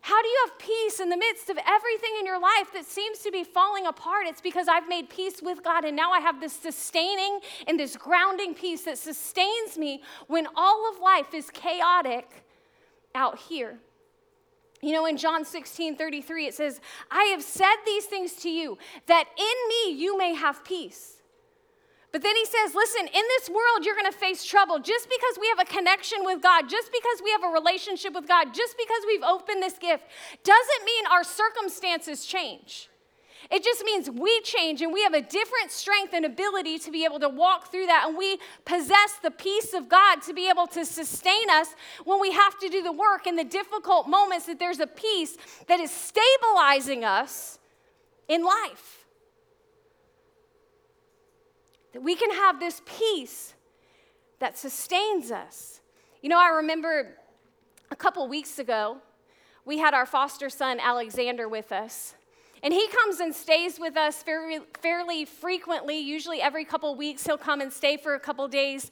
How 0.03 0.21
do 0.21 0.29
you 0.29 0.47
have 0.47 0.59
peace 0.59 0.99
in 0.99 1.11
the 1.11 1.17
midst 1.17 1.49
of 1.49 1.57
everything 1.65 2.11
in 2.19 2.27
your 2.27 2.41
life 2.41 2.73
that 2.75 2.85
seems 2.85 3.21
to 3.21 3.31
be 3.31 3.45
falling 3.45 3.87
apart? 3.87 4.27
It's 4.27 4.41
because 4.41 4.67
I've 4.67 4.89
made 4.89 5.09
peace 5.09 5.41
with 5.41 5.63
God, 5.63 5.85
and 5.85 5.95
now 5.95 6.11
I 6.11 6.19
have 6.19 6.41
this 6.41 6.53
sustaining 6.53 7.39
and 7.69 7.79
this 7.79 7.97
grounding 7.97 8.53
peace 8.53 8.83
that 8.83 8.99
sustains 8.99 9.79
me 9.79 10.03
when 10.27 10.49
all 10.57 10.91
of 10.91 11.01
life 11.01 11.33
is 11.35 11.51
chaotic 11.51 12.29
out 13.15 13.39
here. 13.39 13.79
You 14.81 14.91
know, 14.91 15.07
in 15.07 15.17
John 15.17 15.45
16 15.45 15.97
33, 15.97 16.47
it 16.47 16.55
says, 16.55 16.81
I 17.09 17.23
have 17.27 17.43
said 17.43 17.77
these 17.87 18.07
things 18.07 18.33
to 18.43 18.51
you 18.51 18.79
that 19.07 19.29
in 19.39 19.69
me 19.95 20.03
you 20.03 20.19
may 20.19 20.35
have 20.35 20.65
peace. 20.65 21.22
But 22.13 22.23
then 22.23 22.37
he 22.37 22.45
says, 22.45 22.75
listen, 22.75 23.07
in 23.07 23.25
this 23.39 23.49
world 23.49 23.85
you're 23.85 23.95
going 23.95 24.11
to 24.11 24.17
face 24.17 24.45
trouble. 24.45 24.79
Just 24.79 25.09
because 25.09 25.39
we 25.41 25.49
have 25.49 25.67
a 25.67 25.71
connection 25.71 26.19
with 26.23 26.43
God, 26.43 26.69
just 26.69 26.93
because 26.93 27.23
we 27.25 27.31
have 27.31 27.43
a 27.43 27.49
relationship 27.49 28.13
with 28.15 28.29
God, 28.29 28.53
just 28.53 28.77
because 28.77 29.03
we've 29.07 29.23
opened 29.23 29.63
this 29.63 29.79
gift, 29.79 30.05
doesn't 30.45 30.85
mean 30.85 31.07
our 31.11 31.25
circumstances 31.25 32.27
change. 32.27 32.91
It 33.51 33.65
just 33.65 33.85
means 33.85 34.11
we 34.11 34.41
change 34.43 34.83
and 34.83 34.93
we 34.93 35.03
have 35.03 35.15
a 35.15 35.21
different 35.21 35.71
strength 35.71 36.15
and 36.15 36.25
ability 36.25 36.79
to 36.81 36.91
be 36.91 37.05
able 37.05 37.19
to 37.21 37.29
walk 37.29 37.71
through 37.71 37.87
that. 37.87 38.05
And 38.07 38.17
we 38.17 38.39
possess 38.65 39.15
the 39.23 39.31
peace 39.31 39.75
of 39.75 39.89
God 39.89 40.23
to 40.23 40.33
be 40.33 40.49
able 40.49 40.67
to 40.69 40.85
sustain 40.85 41.51
us 41.51 41.75
when 42.05 42.21
we 42.21 42.33
have 42.33 42.59
to 42.61 42.69
do 42.69 42.83
the 42.83 42.93
work 42.93 43.27
in 43.27 43.37
the 43.37 43.45
difficult 43.45 44.09
moments, 44.09 44.47
that 44.47 44.59
there's 44.59 44.81
a 44.81 44.87
peace 44.87 45.37
that 45.67 45.81
is 45.81 45.91
stabilizing 45.91 47.05
us 47.05 47.59
in 48.29 48.45
life. 48.45 49.02
That 51.93 52.03
we 52.03 52.15
can 52.15 52.31
have 52.31 52.59
this 52.59 52.83
peace 52.85 53.55
that 54.39 54.59
sustains 54.59 55.31
us. 55.31 55.81
You 56.21 56.29
know, 56.29 56.39
I 56.39 56.49
remember 56.49 57.17
a 57.91 57.97
couple 57.97 58.27
weeks 58.29 58.59
ago, 58.59 58.99
we 59.65 59.79
had 59.79 59.95
our 59.95 60.07
foster 60.07 60.51
son 60.51 60.81
Alexander 60.81 61.49
with 61.49 61.71
us. 61.71 62.15
And 62.63 62.73
he 62.73 62.87
comes 62.89 63.21
and 63.21 63.35
stays 63.35 63.79
with 63.79 63.97
us 63.97 64.23
fairly, 64.23 64.61
fairly 64.81 65.25
frequently, 65.25 65.99
usually 65.99 66.41
every 66.41 66.65
couple 66.65 66.95
weeks. 66.95 67.27
He'll 67.27 67.39
come 67.39 67.61
and 67.61 67.73
stay 67.73 67.97
for 67.97 68.15
a 68.15 68.21
couple 68.21 68.47
days. 68.49 68.91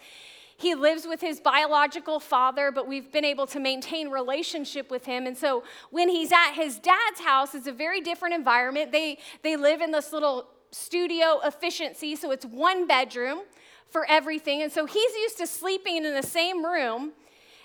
He 0.57 0.75
lives 0.75 1.07
with 1.07 1.21
his 1.21 1.41
biological 1.41 2.21
father, 2.21 2.71
but 2.71 2.87
we've 2.87 3.11
been 3.11 3.25
able 3.25 3.47
to 3.47 3.59
maintain 3.59 4.11
relationship 4.11 4.91
with 4.91 5.07
him. 5.07 5.27
And 5.27 5.39
so 5.39 5.63
when 5.91 6.09
he's 6.09 6.33
at 6.33 6.53
his 6.53 6.79
dad's 6.79 7.21
house, 7.21 7.55
it's 7.55 7.67
a 7.67 7.73
very 7.73 8.01
different 8.01 8.35
environment. 8.35 8.93
They, 8.93 9.19
they 9.43 9.57
live 9.57 9.81
in 9.81 9.91
this 9.91 10.13
little 10.13 10.49
studio 10.73 11.41
efficiency, 11.45 12.17
so 12.17 12.31
it's 12.31 12.47
one 12.47 12.87
bedroom 12.87 13.41
for 13.89 14.07
everything. 14.09 14.63
And 14.63 14.73
so 14.73 14.87
he's 14.87 15.13
used 15.15 15.39
to 15.39 15.47
sleeping 15.47 16.05
in 16.05 16.15
the 16.15 16.23
same 16.23 16.65
room 16.65 17.13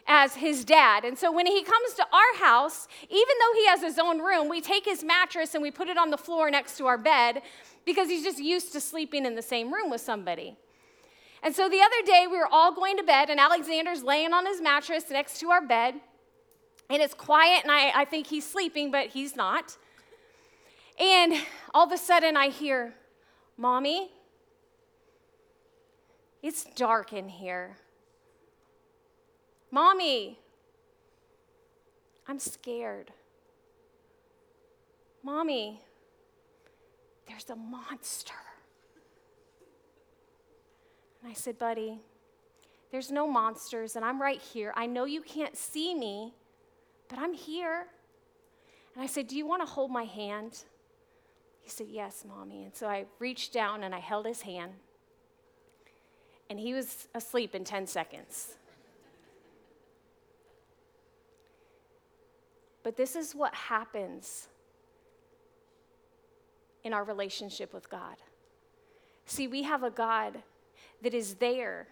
as 0.08 0.36
his 0.36 0.64
dad. 0.66 1.04
And 1.04 1.18
so 1.18 1.32
when 1.32 1.46
he 1.46 1.64
comes 1.64 1.94
to 1.96 2.04
our 2.04 2.40
house, 2.40 2.88
even 3.10 3.36
though 3.40 3.60
he 3.60 3.68
has 3.68 3.82
his 3.82 3.98
own 3.98 4.20
room, 4.20 4.50
we 4.50 4.62
take 4.62 4.86
his 4.86 5.04
mattress 5.04 5.56
and 5.56 5.64
we 5.64 5.72
put 5.72 5.88
it 5.88 5.98
on 5.98 6.10
the 6.12 6.18
floor 6.18 6.52
next 6.52 6.78
to 6.78 6.86
our 6.86 6.98
bed 6.98 7.42
because 7.86 8.10
he's 8.10 8.24
just 8.24 8.40
used 8.40 8.72
to 8.74 8.80
sleeping 8.80 9.26
in 9.26 9.36
the 9.36 9.42
same 9.42 9.74
room 9.74 9.90
with 9.90 10.02
somebody. 10.02 10.56
And 11.42 11.56
so 11.56 11.70
the 11.70 11.80
other 11.80 12.06
day, 12.06 12.26
we 12.30 12.38
were 12.38 12.48
all 12.52 12.74
going 12.74 12.98
to 12.98 13.04
bed, 13.04 13.30
and 13.30 13.40
Alexander's 13.40 14.02
laying 14.02 14.34
on 14.34 14.48
his 14.48 14.62
mattress 14.62 15.12
next 15.12 15.40
to 15.42 15.52
our 15.52 15.62
bed. 15.62 15.94
And 16.90 17.04
it's 17.04 17.14
quiet, 17.14 17.62
and 17.62 17.72
I, 17.72 18.02
I 18.02 18.06
think 18.06 18.26
he's 18.26 18.48
sleeping, 18.48 18.90
but 18.90 19.10
he's 19.10 19.36
not. 19.36 19.78
And 21.00 21.34
all 21.74 21.86
of 21.86 21.92
a 21.92 21.98
sudden, 21.98 22.38
I 22.38 22.50
hear, 22.50 22.94
Mommy. 23.58 24.12
It's 26.42 26.64
dark 26.76 27.12
in 27.12 27.28
here. 27.28 27.78
Mommy, 29.72 30.38
I'm 32.28 32.40
scared. 32.40 33.12
Mommy, 35.24 35.82
there's 37.28 37.50
a 37.50 37.56
monster. 37.56 38.34
And 41.22 41.32
I 41.32 41.34
said, 41.34 41.58
Buddy, 41.58 42.00
there's 42.92 43.12
no 43.12 43.28
monsters, 43.28 43.96
and 43.96 44.06
I'm 44.06 44.22
right 44.22 44.40
here. 44.40 44.72
I 44.78 44.86
know 44.86 45.06
you 45.06 45.22
can't 45.22 45.58
see 45.58 45.96
me, 45.96 46.36
but 47.10 47.18
I'm 47.18 47.34
here. 47.34 47.88
And 48.94 49.04
I 49.04 49.08
said, 49.08 49.28
Do 49.28 49.36
you 49.36 49.48
want 49.48 49.64
to 49.64 49.68
hold 49.68 49.90
my 49.90 50.04
hand? 50.04 50.64
He 51.66 51.72
said, 51.72 51.88
Yes, 51.90 52.24
mommy. 52.28 52.64
And 52.64 52.76
so 52.76 52.88
I 52.88 53.06
reached 53.18 53.52
down 53.52 53.84
and 53.84 53.94
I 53.94 54.00
held 54.00 54.28
his 54.28 54.44
hand. 54.44 54.72
And 56.48 56.60
he 56.60 56.76
was 56.76 57.08
asleep 57.16 57.56
in 57.56 57.64
10 57.64 57.88
seconds. 57.88 58.54
But 62.84 62.96
this 62.96 63.16
is 63.16 63.34
what 63.34 63.56
happens 63.56 64.48
in 66.84 66.94
our 66.94 67.04
relationship 67.04 67.74
with 67.74 67.90
God. 67.90 68.18
See, 69.26 69.48
we 69.48 69.64
have 69.64 69.82
a 69.82 69.90
God 69.90 70.38
that 71.02 71.16
is 71.16 71.34
there 71.34 71.88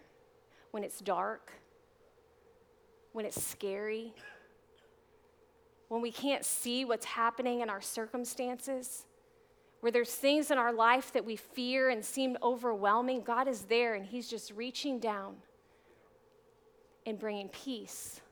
when 0.70 0.84
it's 0.84 1.00
dark, 1.00 1.50
when 3.10 3.26
it's 3.26 3.42
scary, 3.42 4.14
when 5.88 6.00
we 6.00 6.12
can't 6.12 6.44
see 6.44 6.84
what's 6.84 7.06
happening 7.06 7.60
in 7.60 7.68
our 7.68 7.80
circumstances, 7.80 9.04
where 9.84 9.92
there's 9.92 10.14
things 10.14 10.50
in 10.50 10.56
our 10.56 10.72
life 10.72 11.12
that 11.12 11.22
we 11.22 11.36
fear 11.36 11.90
and 11.90 12.02
seem 12.02 12.38
overwhelming. 12.42 13.20
God 13.20 13.46
is 13.46 13.64
there 13.64 13.96
and 13.96 14.06
He's 14.06 14.30
just 14.30 14.50
reaching 14.52 14.98
down 14.98 15.34
and 17.04 17.18
bringing 17.18 17.50
peace 17.50 18.22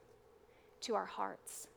to 0.80 0.94
our 0.94 1.04
hearts. 1.04 1.68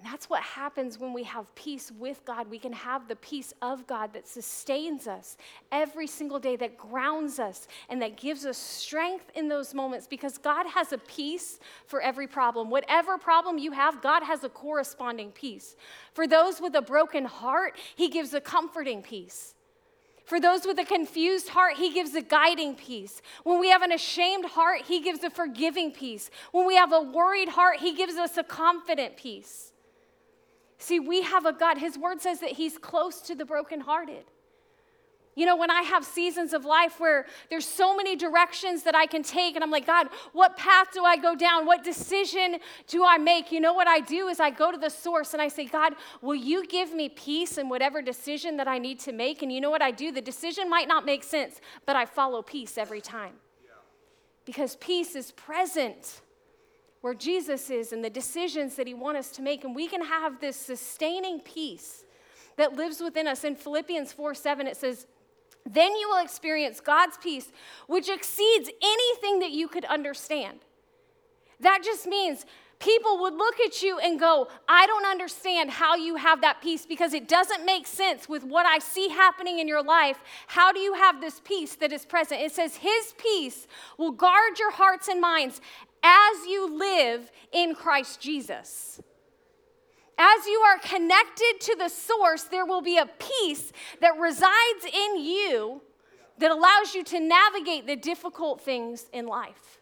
And 0.00 0.10
that's 0.10 0.30
what 0.30 0.42
happens 0.42 0.98
when 0.98 1.12
we 1.12 1.24
have 1.24 1.54
peace 1.54 1.92
with 1.92 2.24
God. 2.24 2.48
We 2.48 2.58
can 2.58 2.72
have 2.72 3.06
the 3.06 3.16
peace 3.16 3.52
of 3.60 3.86
God 3.86 4.14
that 4.14 4.26
sustains 4.26 5.06
us 5.06 5.36
every 5.70 6.06
single 6.06 6.38
day, 6.38 6.56
that 6.56 6.78
grounds 6.78 7.38
us, 7.38 7.68
and 7.90 8.00
that 8.00 8.16
gives 8.16 8.46
us 8.46 8.56
strength 8.56 9.30
in 9.34 9.48
those 9.50 9.74
moments 9.74 10.06
because 10.06 10.38
God 10.38 10.66
has 10.68 10.94
a 10.94 10.98
peace 10.98 11.58
for 11.86 12.00
every 12.00 12.26
problem. 12.26 12.70
Whatever 12.70 13.18
problem 13.18 13.58
you 13.58 13.72
have, 13.72 14.00
God 14.00 14.22
has 14.22 14.42
a 14.42 14.48
corresponding 14.48 15.32
peace. 15.32 15.76
For 16.14 16.26
those 16.26 16.62
with 16.62 16.74
a 16.76 16.82
broken 16.82 17.26
heart, 17.26 17.76
He 17.94 18.08
gives 18.08 18.32
a 18.32 18.40
comforting 18.40 19.02
peace. 19.02 19.54
For 20.24 20.40
those 20.40 20.64
with 20.64 20.78
a 20.78 20.84
confused 20.86 21.50
heart, 21.50 21.74
He 21.76 21.92
gives 21.92 22.14
a 22.14 22.22
guiding 22.22 22.74
peace. 22.74 23.20
When 23.44 23.60
we 23.60 23.68
have 23.68 23.82
an 23.82 23.92
ashamed 23.92 24.46
heart, 24.46 24.80
He 24.86 25.02
gives 25.02 25.22
a 25.24 25.28
forgiving 25.28 25.92
peace. 25.92 26.30
When 26.52 26.66
we 26.66 26.76
have 26.76 26.90
a 26.90 27.02
worried 27.02 27.50
heart, 27.50 27.80
He 27.80 27.94
gives 27.94 28.14
us 28.14 28.38
a 28.38 28.42
confident 28.42 29.18
peace. 29.18 29.69
See, 30.80 30.98
we 30.98 31.20
have 31.22 31.44
a 31.44 31.52
God, 31.52 31.76
His 31.76 31.98
word 31.98 32.22
says 32.22 32.40
that 32.40 32.52
He's 32.52 32.78
close 32.78 33.20
to 33.22 33.34
the 33.34 33.44
brokenhearted. 33.44 34.24
You 35.36 35.44
know, 35.46 35.54
when 35.54 35.70
I 35.70 35.82
have 35.82 36.04
seasons 36.04 36.54
of 36.54 36.64
life 36.64 36.98
where 36.98 37.26
there's 37.50 37.66
so 37.66 37.94
many 37.94 38.16
directions 38.16 38.82
that 38.84 38.94
I 38.94 39.06
can 39.06 39.22
take, 39.22 39.54
and 39.54 39.62
I'm 39.62 39.70
like, 39.70 39.86
God, 39.86 40.08
what 40.32 40.56
path 40.56 40.88
do 40.92 41.04
I 41.04 41.18
go 41.18 41.36
down? 41.36 41.66
What 41.66 41.84
decision 41.84 42.56
do 42.86 43.04
I 43.06 43.18
make? 43.18 43.52
You 43.52 43.60
know 43.60 43.74
what 43.74 43.86
I 43.86 44.00
do 44.00 44.28
is 44.28 44.40
I 44.40 44.50
go 44.50 44.72
to 44.72 44.78
the 44.78 44.88
source 44.88 45.34
and 45.34 45.40
I 45.40 45.48
say, 45.48 45.66
God, 45.66 45.94
will 46.22 46.34
you 46.34 46.66
give 46.66 46.94
me 46.94 47.10
peace 47.10 47.58
in 47.58 47.68
whatever 47.68 48.00
decision 48.02 48.56
that 48.56 48.66
I 48.66 48.78
need 48.78 48.98
to 49.00 49.12
make? 49.12 49.42
And 49.42 49.52
you 49.52 49.60
know 49.60 49.70
what 49.70 49.82
I 49.82 49.90
do? 49.90 50.10
The 50.10 50.22
decision 50.22 50.68
might 50.68 50.88
not 50.88 51.04
make 51.04 51.22
sense, 51.22 51.60
but 51.86 51.94
I 51.94 52.06
follow 52.06 52.42
peace 52.42 52.78
every 52.78 53.02
time. 53.02 53.34
Because 54.46 54.76
peace 54.76 55.14
is 55.14 55.30
present 55.32 56.22
where 57.00 57.14
Jesus 57.14 57.70
is 57.70 57.92
and 57.92 58.04
the 58.04 58.10
decisions 58.10 58.76
that 58.76 58.86
he 58.86 58.94
wants 58.94 59.18
us 59.20 59.36
to 59.36 59.42
make. 59.42 59.64
And 59.64 59.74
we 59.74 59.88
can 59.88 60.04
have 60.04 60.40
this 60.40 60.56
sustaining 60.56 61.40
peace 61.40 62.04
that 62.56 62.74
lives 62.74 63.00
within 63.00 63.26
us. 63.26 63.44
In 63.44 63.56
Philippians 63.56 64.12
4 64.12 64.34
7, 64.34 64.66
it 64.66 64.76
says, 64.76 65.06
Then 65.64 65.94
you 65.96 66.08
will 66.08 66.22
experience 66.22 66.80
God's 66.80 67.16
peace, 67.16 67.50
which 67.86 68.08
exceeds 68.08 68.70
anything 68.82 69.40
that 69.40 69.50
you 69.50 69.68
could 69.68 69.84
understand. 69.86 70.60
That 71.60 71.82
just 71.84 72.06
means 72.06 72.46
people 72.78 73.20
would 73.20 73.34
look 73.34 73.60
at 73.60 73.82
you 73.82 73.98
and 73.98 74.18
go, 74.18 74.48
I 74.66 74.86
don't 74.86 75.04
understand 75.04 75.70
how 75.70 75.94
you 75.94 76.16
have 76.16 76.40
that 76.40 76.62
peace 76.62 76.86
because 76.86 77.12
it 77.12 77.28
doesn't 77.28 77.64
make 77.66 77.86
sense 77.86 78.28
with 78.28 78.42
what 78.42 78.64
I 78.64 78.78
see 78.78 79.10
happening 79.10 79.58
in 79.58 79.68
your 79.68 79.82
life. 79.82 80.18
How 80.46 80.72
do 80.72 80.80
you 80.80 80.94
have 80.94 81.20
this 81.20 81.40
peace 81.44 81.76
that 81.76 81.92
is 81.92 82.06
present? 82.06 82.40
It 82.40 82.52
says, 82.52 82.76
His 82.76 83.14
peace 83.18 83.66
will 83.98 84.12
guard 84.12 84.58
your 84.58 84.72
hearts 84.72 85.08
and 85.08 85.20
minds 85.20 85.60
as 86.02 86.46
you 86.46 86.78
live 86.78 87.30
in 87.52 87.74
Christ 87.74 88.20
Jesus. 88.20 89.00
As 90.18 90.46
you 90.46 90.60
are 90.60 90.78
connected 90.78 91.60
to 91.60 91.76
the 91.78 91.88
source, 91.88 92.44
there 92.44 92.66
will 92.66 92.82
be 92.82 92.98
a 92.98 93.06
peace 93.06 93.72
that 94.00 94.18
resides 94.18 94.84
in 94.92 95.24
you 95.24 95.80
that 96.38 96.50
allows 96.50 96.94
you 96.94 97.02
to 97.04 97.20
navigate 97.20 97.86
the 97.86 97.96
difficult 97.96 98.60
things 98.60 99.06
in 99.12 99.26
life. 99.26 99.80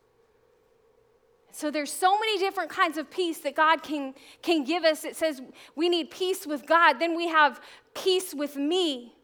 So 1.50 1.72
there's 1.72 1.92
so 1.92 2.16
many 2.20 2.38
different 2.38 2.70
kinds 2.70 2.98
of 2.98 3.10
peace 3.10 3.38
that 3.38 3.56
God 3.56 3.82
can, 3.82 4.14
can 4.42 4.62
give 4.62 4.84
us. 4.84 5.04
It 5.04 5.16
says 5.16 5.42
we 5.74 5.88
need 5.88 6.10
peace 6.10 6.46
with 6.46 6.66
God, 6.66 7.00
then 7.00 7.16
we 7.16 7.26
have 7.28 7.60
peace 7.94 8.32
with 8.32 8.54
me. 8.54 9.14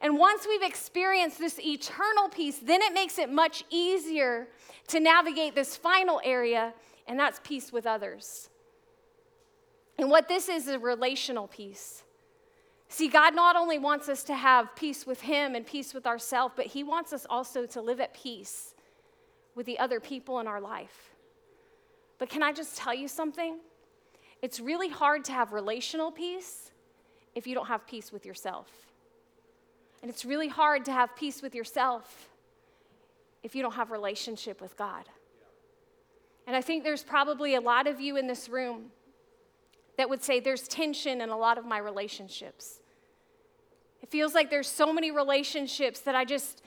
And 0.00 0.18
once 0.18 0.44
we've 0.44 0.62
experienced 0.62 1.38
this 1.38 1.60
eternal 1.60 2.28
peace, 2.28 2.58
then 2.58 2.82
it 2.82 2.92
makes 2.92 3.18
it 3.18 3.30
much 3.30 3.64
easier 3.70 4.48
to 4.88 5.00
navigate 5.00 5.54
this 5.54 5.76
final 5.76 6.20
area, 6.24 6.74
and 7.06 7.18
that's 7.18 7.40
peace 7.42 7.72
with 7.72 7.86
others. 7.86 8.48
And 9.98 10.10
what 10.10 10.28
this 10.28 10.48
is 10.48 10.66
is 10.66 10.74
a 10.74 10.78
relational 10.78 11.46
peace. 11.46 12.02
See, 12.88 13.08
God 13.08 13.34
not 13.34 13.56
only 13.56 13.78
wants 13.78 14.08
us 14.08 14.22
to 14.24 14.34
have 14.34 14.74
peace 14.76 15.06
with 15.06 15.22
Him 15.22 15.54
and 15.54 15.66
peace 15.66 15.94
with 15.94 16.06
ourselves, 16.06 16.54
but 16.56 16.66
He 16.66 16.82
wants 16.82 17.12
us 17.12 17.26
also 17.28 17.66
to 17.66 17.80
live 17.80 18.00
at 18.00 18.14
peace 18.14 18.74
with 19.54 19.66
the 19.66 19.78
other 19.78 20.00
people 20.00 20.40
in 20.40 20.46
our 20.46 20.60
life. 20.60 21.14
But 22.18 22.28
can 22.28 22.42
I 22.42 22.52
just 22.52 22.76
tell 22.76 22.94
you 22.94 23.08
something? 23.08 23.58
It's 24.42 24.60
really 24.60 24.88
hard 24.88 25.24
to 25.26 25.32
have 25.32 25.52
relational 25.52 26.10
peace 26.10 26.70
if 27.34 27.46
you 27.46 27.54
don't 27.54 27.66
have 27.66 27.86
peace 27.86 28.12
with 28.12 28.26
yourself. 28.26 28.68
And 30.02 30.10
it's 30.10 30.24
really 30.24 30.48
hard 30.48 30.84
to 30.84 30.92
have 30.92 31.16
peace 31.16 31.40
with 31.40 31.54
yourself 31.54 32.28
if 33.44 33.54
you 33.54 33.62
don't 33.62 33.74
have 33.74 33.92
relationship 33.92 34.60
with 34.60 34.76
God. 34.76 35.04
And 36.46 36.56
I 36.56 36.60
think 36.60 36.82
there's 36.82 37.04
probably 37.04 37.54
a 37.54 37.60
lot 37.60 37.86
of 37.86 38.00
you 38.00 38.16
in 38.16 38.26
this 38.26 38.48
room 38.48 38.86
that 39.96 40.08
would 40.08 40.22
say 40.22 40.40
there's 40.40 40.66
tension 40.66 41.20
in 41.20 41.28
a 41.28 41.36
lot 41.36 41.58
of 41.58 41.64
my 41.64 41.78
relationships. 41.78 42.80
It 44.02 44.10
feels 44.10 44.34
like 44.34 44.50
there's 44.50 44.68
so 44.68 44.92
many 44.92 45.10
relationships 45.10 46.00
that 46.00 46.14
I 46.14 46.24
just 46.24 46.62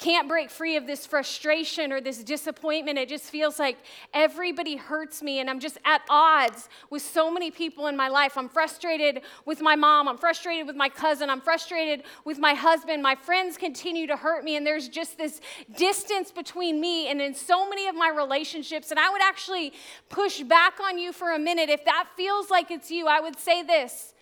can't 0.00 0.26
break 0.28 0.50
free 0.50 0.76
of 0.76 0.86
this 0.86 1.06
frustration 1.06 1.92
or 1.92 2.00
this 2.00 2.24
disappointment. 2.24 2.98
It 2.98 3.08
just 3.08 3.24
feels 3.24 3.58
like 3.58 3.76
everybody 4.14 4.76
hurts 4.76 5.22
me, 5.22 5.40
and 5.40 5.50
I'm 5.50 5.60
just 5.60 5.78
at 5.84 6.00
odds 6.08 6.68
with 6.88 7.02
so 7.02 7.30
many 7.30 7.50
people 7.50 7.86
in 7.86 7.96
my 7.96 8.08
life. 8.08 8.36
I'm 8.38 8.48
frustrated 8.48 9.20
with 9.44 9.60
my 9.60 9.76
mom, 9.76 10.08
I'm 10.08 10.16
frustrated 10.16 10.66
with 10.66 10.76
my 10.76 10.88
cousin, 10.88 11.28
I'm 11.28 11.42
frustrated 11.42 12.04
with 12.24 12.38
my 12.38 12.54
husband. 12.54 13.02
My 13.02 13.14
friends 13.14 13.58
continue 13.58 14.06
to 14.06 14.16
hurt 14.16 14.42
me, 14.42 14.56
and 14.56 14.66
there's 14.66 14.88
just 14.88 15.18
this 15.18 15.40
distance 15.76 16.32
between 16.32 16.80
me 16.80 17.08
and 17.10 17.20
in 17.20 17.34
so 17.34 17.68
many 17.68 17.86
of 17.86 17.94
my 17.94 18.08
relationships. 18.08 18.90
And 18.90 18.98
I 18.98 19.10
would 19.10 19.22
actually 19.22 19.74
push 20.08 20.42
back 20.42 20.80
on 20.80 20.98
you 20.98 21.12
for 21.12 21.32
a 21.32 21.38
minute. 21.38 21.68
If 21.68 21.84
that 21.84 22.08
feels 22.16 22.48
like 22.50 22.70
it's 22.70 22.90
you, 22.90 23.06
I 23.06 23.20
would 23.20 23.38
say 23.38 23.62
this 23.62 24.14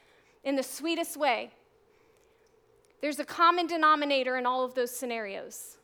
in 0.43 0.57
the 0.57 0.63
sweetest 0.63 1.17
way. 1.17 1.53
There's 3.01 3.19
a 3.19 3.25
common 3.25 3.67
denominator 3.67 4.37
in 4.37 4.47
all 4.47 4.65
of 4.65 4.75
those 4.75 4.91
scenarios. 4.91 5.79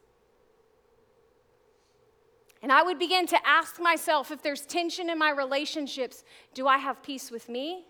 And 2.62 2.72
I 2.72 2.82
would 2.82 2.98
begin 2.98 3.26
to 3.26 3.46
ask 3.46 3.78
myself 3.78 4.30
if 4.30 4.42
there's 4.42 4.62
tension 4.62 5.10
in 5.10 5.18
my 5.18 5.30
relationships, 5.30 6.24
do 6.54 6.66
I 6.66 6.78
have 6.78 7.02
peace 7.02 7.30
with 7.30 7.48
me? 7.48 7.84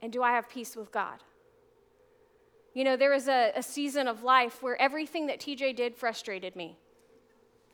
And 0.00 0.12
do 0.12 0.22
I 0.22 0.32
have 0.32 0.48
peace 0.48 0.74
with 0.74 0.90
God? 0.90 1.22
You 2.74 2.84
know, 2.84 2.96
there 2.96 3.10
was 3.10 3.28
a, 3.28 3.52
a 3.54 3.62
season 3.62 4.08
of 4.08 4.22
life 4.22 4.62
where 4.62 4.80
everything 4.80 5.26
that 5.26 5.40
TJ 5.40 5.76
did 5.76 5.94
frustrated 5.94 6.56
me. 6.56 6.78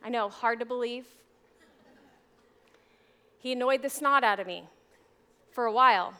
I 0.03 0.09
know, 0.09 0.29
hard 0.29 0.59
to 0.59 0.65
believe. 0.65 1.05
He 3.37 3.53
annoyed 3.53 3.81
the 3.81 3.89
snot 3.89 4.25
out 4.25 4.41
of 4.41 4.47
me 4.47 4.65
for 5.51 5.65
a 5.65 5.71
while. 5.71 6.13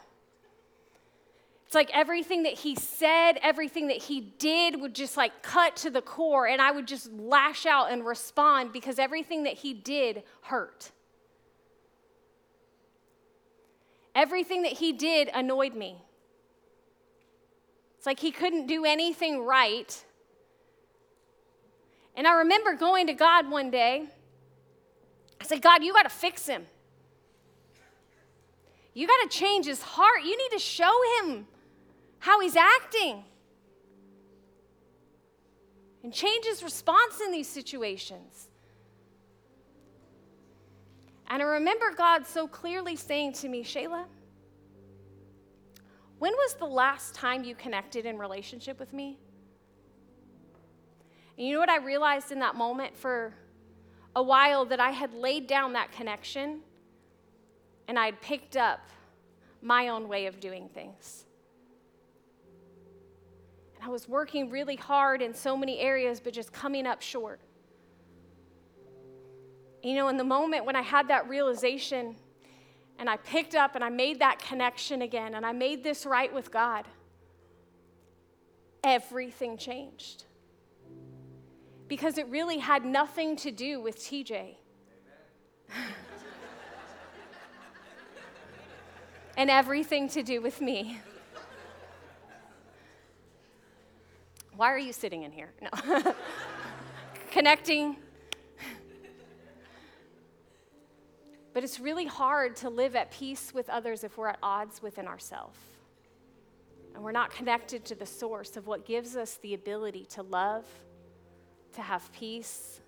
It's 1.70 1.76
like 1.76 1.90
everything 1.96 2.42
that 2.42 2.54
he 2.54 2.74
said, 2.74 3.34
everything 3.44 3.86
that 3.86 3.98
he 3.98 4.20
did 4.20 4.80
would 4.80 4.92
just 4.92 5.16
like 5.16 5.40
cut 5.40 5.76
to 5.76 5.90
the 5.90 6.02
core, 6.02 6.48
and 6.48 6.60
I 6.60 6.72
would 6.72 6.88
just 6.88 7.12
lash 7.12 7.64
out 7.64 7.92
and 7.92 8.04
respond 8.04 8.72
because 8.72 8.98
everything 8.98 9.44
that 9.44 9.52
he 9.52 9.72
did 9.72 10.24
hurt. 10.40 10.90
Everything 14.16 14.62
that 14.62 14.72
he 14.72 14.92
did 14.92 15.30
annoyed 15.32 15.76
me. 15.76 16.02
It's 17.98 18.06
like 18.06 18.18
he 18.18 18.32
couldn't 18.32 18.66
do 18.66 18.84
anything 18.84 19.44
right. 19.44 20.04
And 22.16 22.26
I 22.26 22.38
remember 22.38 22.74
going 22.74 23.06
to 23.06 23.14
God 23.14 23.48
one 23.48 23.70
day. 23.70 24.08
I 25.40 25.44
said, 25.44 25.62
God, 25.62 25.84
you 25.84 25.92
got 25.92 26.02
to 26.02 26.08
fix 26.08 26.48
him. 26.48 26.66
You 28.92 29.06
got 29.06 29.30
to 29.30 29.38
change 29.38 29.66
his 29.66 29.80
heart. 29.80 30.24
You 30.24 30.36
need 30.36 30.50
to 30.50 30.58
show 30.58 30.90
him 31.20 31.46
how 32.20 32.40
he's 32.40 32.56
acting 32.56 33.24
and 36.02 36.12
change 36.12 36.44
his 36.44 36.62
response 36.62 37.20
in 37.24 37.32
these 37.32 37.48
situations. 37.48 38.48
And 41.28 41.42
I 41.42 41.46
remember 41.46 41.92
God 41.96 42.26
so 42.26 42.46
clearly 42.46 42.96
saying 42.96 43.34
to 43.34 43.48
me, 43.48 43.62
Shayla, 43.62 44.04
when 46.18 46.32
was 46.32 46.54
the 46.54 46.66
last 46.66 47.14
time 47.14 47.44
you 47.44 47.54
connected 47.54 48.04
in 48.04 48.18
relationship 48.18 48.78
with 48.78 48.92
me? 48.92 49.18
And 51.38 51.46
you 51.46 51.54
know 51.54 51.60
what 51.60 51.70
I 51.70 51.78
realized 51.78 52.32
in 52.32 52.40
that 52.40 52.54
moment 52.54 52.96
for 52.96 53.32
a 54.14 54.22
while 54.22 54.66
that 54.66 54.80
I 54.80 54.90
had 54.90 55.14
laid 55.14 55.46
down 55.46 55.72
that 55.72 55.92
connection 55.92 56.60
and 57.88 57.98
I 57.98 58.06
had 58.06 58.20
picked 58.20 58.56
up 58.56 58.80
my 59.62 59.88
own 59.88 60.08
way 60.08 60.26
of 60.26 60.40
doing 60.40 60.68
things. 60.68 61.24
And 63.80 63.88
I 63.88 63.90
was 63.90 64.06
working 64.06 64.50
really 64.50 64.76
hard 64.76 65.22
in 65.22 65.32
so 65.32 65.56
many 65.56 65.78
areas, 65.78 66.20
but 66.20 66.34
just 66.34 66.52
coming 66.52 66.86
up 66.86 67.00
short. 67.00 67.40
You 69.82 69.94
know, 69.94 70.08
in 70.08 70.18
the 70.18 70.24
moment 70.24 70.66
when 70.66 70.76
I 70.76 70.82
had 70.82 71.08
that 71.08 71.26
realization 71.30 72.14
and 72.98 73.08
I 73.08 73.16
picked 73.16 73.54
up 73.54 73.76
and 73.76 73.82
I 73.82 73.88
made 73.88 74.18
that 74.18 74.38
connection 74.38 75.00
again 75.00 75.34
and 75.34 75.46
I 75.46 75.52
made 75.52 75.82
this 75.82 76.04
right 76.04 76.30
with 76.30 76.50
God, 76.50 76.84
everything 78.84 79.56
changed. 79.56 80.24
Because 81.88 82.18
it 82.18 82.28
really 82.28 82.58
had 82.58 82.84
nothing 82.84 83.34
to 83.36 83.50
do 83.50 83.80
with 83.80 83.96
TJ. 83.96 84.56
and 89.38 89.48
everything 89.48 90.06
to 90.10 90.22
do 90.22 90.42
with 90.42 90.60
me. 90.60 91.00
Why 94.60 94.70
are 94.74 94.78
you 94.78 94.92
sitting 94.92 95.22
in 95.22 95.32
here? 95.32 95.54
No. 95.62 96.14
Connecting. 97.30 97.96
But 101.54 101.64
it's 101.64 101.80
really 101.80 102.04
hard 102.04 102.56
to 102.56 102.68
live 102.68 102.94
at 102.94 103.10
peace 103.10 103.54
with 103.54 103.70
others 103.70 104.04
if 104.04 104.18
we're 104.18 104.28
at 104.28 104.38
odds 104.42 104.82
within 104.82 105.08
ourselves. 105.08 105.56
And 106.94 107.02
we're 107.02 107.10
not 107.10 107.30
connected 107.30 107.86
to 107.86 107.94
the 107.94 108.04
source 108.04 108.58
of 108.58 108.66
what 108.66 108.84
gives 108.84 109.16
us 109.16 109.38
the 109.40 109.54
ability 109.54 110.04
to 110.10 110.24
love, 110.24 110.66
to 111.72 111.80
have 111.80 112.12
peace, 112.12 112.82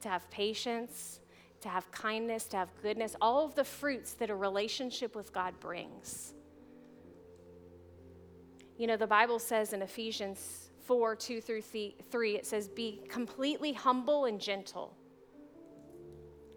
to 0.00 0.08
have 0.08 0.30
patience, 0.30 1.20
to 1.60 1.68
have 1.68 1.90
kindness, 1.90 2.46
to 2.46 2.56
have 2.56 2.70
goodness, 2.80 3.14
all 3.20 3.44
of 3.44 3.54
the 3.54 3.64
fruits 3.64 4.14
that 4.14 4.30
a 4.30 4.34
relationship 4.34 5.14
with 5.14 5.34
God 5.34 5.60
brings. 5.60 6.32
You 8.78 8.86
know, 8.86 8.96
the 8.96 9.06
Bible 9.06 9.38
says 9.38 9.74
in 9.74 9.82
Ephesians 9.82 10.69
4 10.90 11.14
2 11.14 11.40
through 11.40 11.62
3, 11.62 11.94
it 12.34 12.44
says, 12.44 12.66
Be 12.66 13.00
completely 13.08 13.72
humble 13.72 14.24
and 14.24 14.40
gentle. 14.40 14.92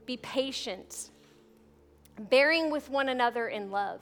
Be 0.08 0.18
patient, 0.18 1.12
bearing 2.18 2.72
with 2.72 2.90
one 2.90 3.10
another 3.10 3.50
in 3.50 3.70
love. 3.70 4.02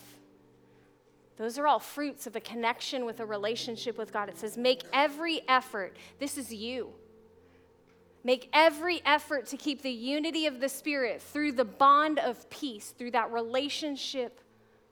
Those 1.35 1.57
are 1.57 1.67
all 1.67 1.79
fruits 1.79 2.27
of 2.27 2.37
a 2.37 2.39
connection 2.39 3.03
with 3.03 3.19
a 3.19 3.25
relationship 3.25 3.97
with 3.97 4.13
God. 4.13 4.29
It 4.29 4.37
says, 4.37 4.57
Make 4.57 4.83
every 4.93 5.41
effort. 5.49 5.97
This 6.17 6.37
is 6.37 6.53
you. 6.53 6.93
Make 8.23 8.47
every 8.53 9.01
effort 9.05 9.47
to 9.47 9.57
keep 9.57 9.81
the 9.81 9.91
unity 9.91 10.45
of 10.45 10.61
the 10.61 10.69
Spirit 10.69 11.21
through 11.21 11.51
the 11.51 11.65
bond 11.65 12.19
of 12.19 12.49
peace, 12.49 12.95
through 12.97 13.11
that 13.11 13.33
relationship 13.33 14.39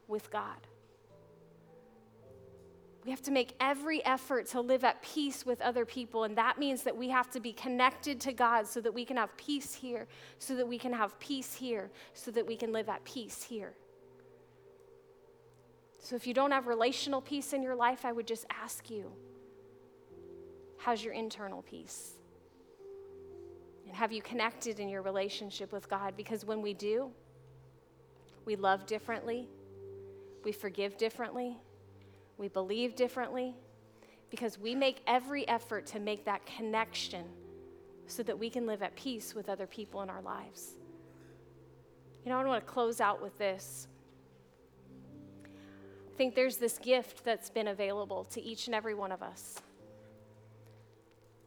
with 0.06 0.30
God. 0.32 0.58
We 3.06 3.12
have 3.12 3.22
to 3.24 3.32
make 3.32 3.54
every 3.60 4.04
effort 4.06 4.48
to 4.48 4.62
live 4.62 4.84
at 4.84 5.02
peace 5.02 5.46
with 5.46 5.62
other 5.62 5.86
people, 5.86 6.26
and 6.26 6.38
that 6.38 6.60
means 6.60 6.84
that 6.84 6.96
we 6.96 7.10
have 7.10 7.32
to 7.32 7.40
be 7.40 7.54
connected 7.54 8.20
to 8.22 8.34
God 8.34 8.68
so 8.68 8.82
that 8.82 8.94
we 8.94 9.06
can 9.06 9.16
have 9.16 9.36
peace 9.38 9.74
here, 9.74 10.08
so 10.38 10.56
that 10.56 10.68
we 10.68 10.78
can 10.78 10.92
have 10.92 11.18
peace 11.20 11.54
here, 11.54 11.90
so 12.14 12.30
that 12.32 12.46
we 12.46 12.58
can 12.58 12.74
live 12.74 12.90
at 12.90 13.04
peace 13.06 13.42
here. 13.44 13.74
So 16.00 16.16
if 16.16 16.28
you 16.28 16.34
don't 16.34 16.52
have 16.52 16.68
relational 16.68 17.22
peace 17.22 17.54
in 17.54 17.64
your 17.64 17.76
life, 17.76 18.04
I 18.04 18.12
would 18.12 18.28
just 18.28 18.46
ask 18.50 18.90
you 18.90 19.12
how's 20.78 21.04
your 21.04 21.14
internal 21.14 21.62
peace? 21.62 22.14
And 23.86 23.96
have 23.96 24.12
you 24.12 24.22
connected 24.22 24.80
in 24.80 24.88
your 24.88 25.02
relationship 25.02 25.72
with 25.72 25.90
God? 25.90 26.16
Because 26.16 26.46
when 26.46 26.62
we 26.62 26.74
do, 26.74 27.12
we 28.46 28.56
love 28.56 28.86
differently, 28.86 29.48
we 30.44 30.52
forgive 30.52 30.98
differently 30.98 31.58
we 32.40 32.48
believe 32.48 32.96
differently, 32.96 33.54
because 34.32 34.58
we 34.58 34.74
make 34.74 35.02
every 35.06 35.48
effort 35.48 35.86
to 35.88 36.00
make 36.00 36.26
that 36.26 36.46
connection 36.46 37.26
so 38.08 38.24
that 38.24 38.40
we 38.40 38.50
can 38.50 38.66
live 38.66 38.82
at 38.82 38.96
peace 38.96 39.36
with 39.36 39.50
other 39.50 39.68
people 39.68 40.02
in 40.02 40.10
our 40.10 40.22
lives. 40.22 40.76
You 42.24 42.32
know, 42.32 42.40
I 42.40 42.46
want 42.46 42.66
to 42.66 42.72
close 42.72 43.02
out 43.02 43.22
with 43.22 43.38
this. 43.38 43.88
I 45.46 46.18
think 46.18 46.34
there's 46.34 46.58
this 46.58 46.78
gift 46.80 47.24
that's 47.24 47.50
been 47.50 47.68
available 47.68 48.24
to 48.26 48.42
each 48.42 48.68
and 48.68 48.76
every 48.76 48.94
one 48.94 49.12
of 49.12 49.22
us. 49.22 49.56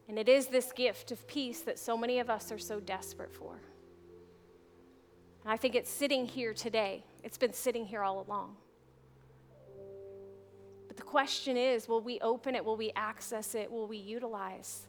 And 0.08 0.18
it 0.18 0.28
is 0.28 0.46
this 0.46 0.72
gift 0.72 1.10
of 1.10 1.26
peace 1.26 1.60
that 1.60 1.78
so 1.78 1.96
many 1.96 2.18
of 2.18 2.28
us 2.28 2.52
are 2.52 2.58
so 2.58 2.80
desperate 2.80 3.32
for. 3.32 3.60
And 5.42 5.52
I 5.52 5.56
think 5.56 5.74
it's 5.74 5.90
sitting 5.90 6.26
here 6.26 6.52
today. 6.52 7.04
It's 7.22 7.38
been 7.38 7.52
sitting 7.52 7.86
here 7.86 8.02
all 8.02 8.24
along. 8.26 8.56
But 10.88 10.96
the 10.96 11.02
question 11.02 11.56
is 11.56 11.88
will 11.88 12.02
we 12.02 12.20
open 12.20 12.54
it? 12.54 12.64
Will 12.64 12.76
we 12.76 12.92
access 12.96 13.54
it? 13.54 13.70
Will 13.70 13.86
we 13.86 13.96
utilize 13.96 14.86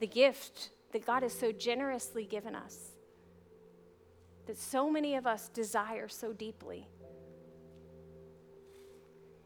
the 0.00 0.06
gift 0.06 0.70
that 0.92 1.04
God 1.04 1.22
has 1.22 1.32
so 1.32 1.52
generously 1.52 2.24
given 2.24 2.54
us? 2.54 2.92
That 4.46 4.58
so 4.58 4.90
many 4.90 5.14
of 5.16 5.26
us 5.26 5.48
desire 5.48 6.08
so 6.08 6.32
deeply. 6.32 6.88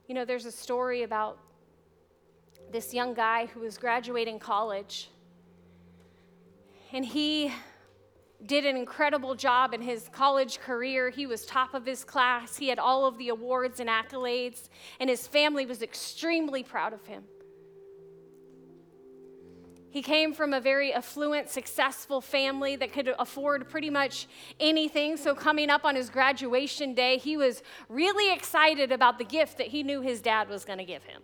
You 0.09 0.15
know, 0.15 0.25
there's 0.25 0.47
a 0.47 0.53
story 0.53 1.03
about 1.03 1.39
this 2.71 2.95
young 2.95 3.15
guy 3.15 3.47
who 3.47 3.61
was 3.61 3.79
graduating 3.79 4.39
college, 4.39 5.11
and 6.93 7.05
he 7.05 7.53
did 8.47 8.65
an 8.65 8.77
incredible 8.77 9.35
job 9.35 9.75
in 9.75 9.81
his 9.81 10.09
college 10.13 10.59
career. 10.61 11.11
He 11.11 11.27
was 11.27 11.47
top 11.47 11.75
of 11.75 11.87
his 11.87 12.05
class. 12.05 12.57
He 12.57 12.69
had 12.69 12.79
all 12.79 13.07
of 13.07 13.19
the 13.19 13.29
awards 13.29 13.81
and 13.81 13.89
accolades, 13.89 14.69
and 14.99 15.09
his 15.09 15.27
family 15.27 15.67
was 15.67 15.83
extremely 15.83 16.63
proud 16.63 16.93
of 16.93 17.07
him. 17.07 17.25
He 19.91 20.01
came 20.01 20.33
from 20.33 20.55
a 20.55 20.61
very 20.61 20.95
affluent, 20.95 21.51
successful 21.51 22.23
family 22.23 22.77
that 22.77 22.95
could 22.95 23.15
afford 23.19 23.69
pretty 23.69 23.91
much 23.91 24.27
anything. 24.59 25.19
So, 25.19 25.35
coming 25.35 25.69
up 25.69 25.85
on 25.85 25.97
his 25.97 26.09
graduation 26.09 26.95
day, 26.95 27.19
he 27.19 27.37
was 27.37 27.63
really 27.91 28.33
excited 28.33 28.91
about 28.91 29.19
the 29.19 29.25
gift 29.25 29.59
that 29.59 29.67
he 29.67 29.83
knew 29.83 30.01
his 30.01 30.23
dad 30.23 30.49
was 30.49 30.65
going 30.65 30.79
to 30.79 30.87
give 30.87 31.05
him. 31.05 31.21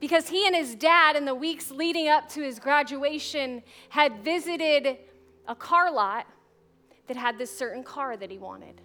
Because 0.00 0.28
he 0.28 0.46
and 0.48 0.56
his 0.56 0.74
dad, 0.74 1.14
in 1.14 1.26
the 1.26 1.34
weeks 1.34 1.70
leading 1.70 2.08
up 2.08 2.28
to 2.30 2.42
his 2.42 2.58
graduation, 2.58 3.62
had 3.88 4.24
visited 4.24 4.98
a 5.48 5.54
car 5.54 5.90
lot 5.92 6.26
that 7.06 7.16
had 7.16 7.38
this 7.38 7.56
certain 7.56 7.82
car 7.82 8.16
that 8.16 8.30
he 8.30 8.38
wanted. 8.38 8.80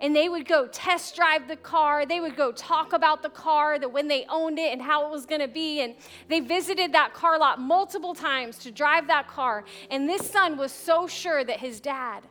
And 0.00 0.14
they 0.14 0.28
would 0.28 0.46
go 0.46 0.68
test 0.68 1.16
drive 1.16 1.48
the 1.48 1.56
car. 1.56 2.06
They 2.06 2.20
would 2.20 2.36
go 2.36 2.52
talk 2.52 2.92
about 2.92 3.20
the 3.20 3.30
car, 3.30 3.80
that 3.80 3.88
when 3.88 4.06
they 4.06 4.24
owned 4.28 4.58
it 4.58 4.72
and 4.72 4.80
how 4.80 5.06
it 5.06 5.10
was 5.10 5.26
going 5.26 5.40
to 5.40 5.48
be. 5.48 5.80
And 5.80 5.96
they 6.28 6.38
visited 6.38 6.92
that 6.92 7.12
car 7.14 7.36
lot 7.36 7.60
multiple 7.60 8.14
times 8.14 8.58
to 8.58 8.70
drive 8.70 9.08
that 9.08 9.26
car. 9.26 9.64
And 9.90 10.08
this 10.08 10.30
son 10.30 10.56
was 10.56 10.70
so 10.70 11.08
sure 11.08 11.42
that 11.42 11.58
his 11.58 11.80
dad 11.80 12.22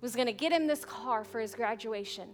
was 0.00 0.16
going 0.16 0.26
to 0.26 0.32
get 0.32 0.52
him 0.52 0.66
this 0.66 0.86
car 0.86 1.22
for 1.22 1.38
his 1.40 1.54
graduation. 1.54 2.30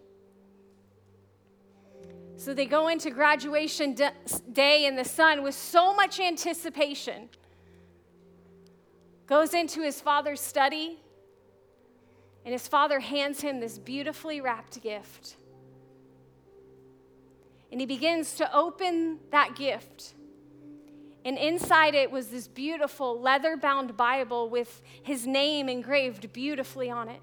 So 2.36 2.54
they 2.54 2.66
go 2.66 2.88
into 2.88 3.10
graduation 3.10 3.96
day, 4.52 4.86
and 4.86 4.96
the 4.96 5.04
son, 5.04 5.42
with 5.42 5.54
so 5.54 5.94
much 5.94 6.20
anticipation, 6.20 7.30
goes 9.26 9.54
into 9.54 9.82
his 9.82 10.00
father's 10.00 10.40
study, 10.40 10.98
and 12.44 12.52
his 12.52 12.68
father 12.68 13.00
hands 13.00 13.40
him 13.40 13.60
this 13.60 13.78
beautifully 13.78 14.40
wrapped 14.40 14.80
gift. 14.82 15.36
And 17.72 17.80
he 17.80 17.86
begins 17.86 18.36
to 18.36 18.56
open 18.56 19.18
that 19.32 19.56
gift. 19.56 20.14
And 21.24 21.36
inside 21.36 21.96
it 21.96 22.12
was 22.12 22.28
this 22.28 22.46
beautiful 22.46 23.20
leather 23.20 23.56
bound 23.56 23.96
Bible 23.96 24.48
with 24.48 24.80
his 25.02 25.26
name 25.26 25.68
engraved 25.68 26.32
beautifully 26.32 26.88
on 26.88 27.08
it. 27.08 27.20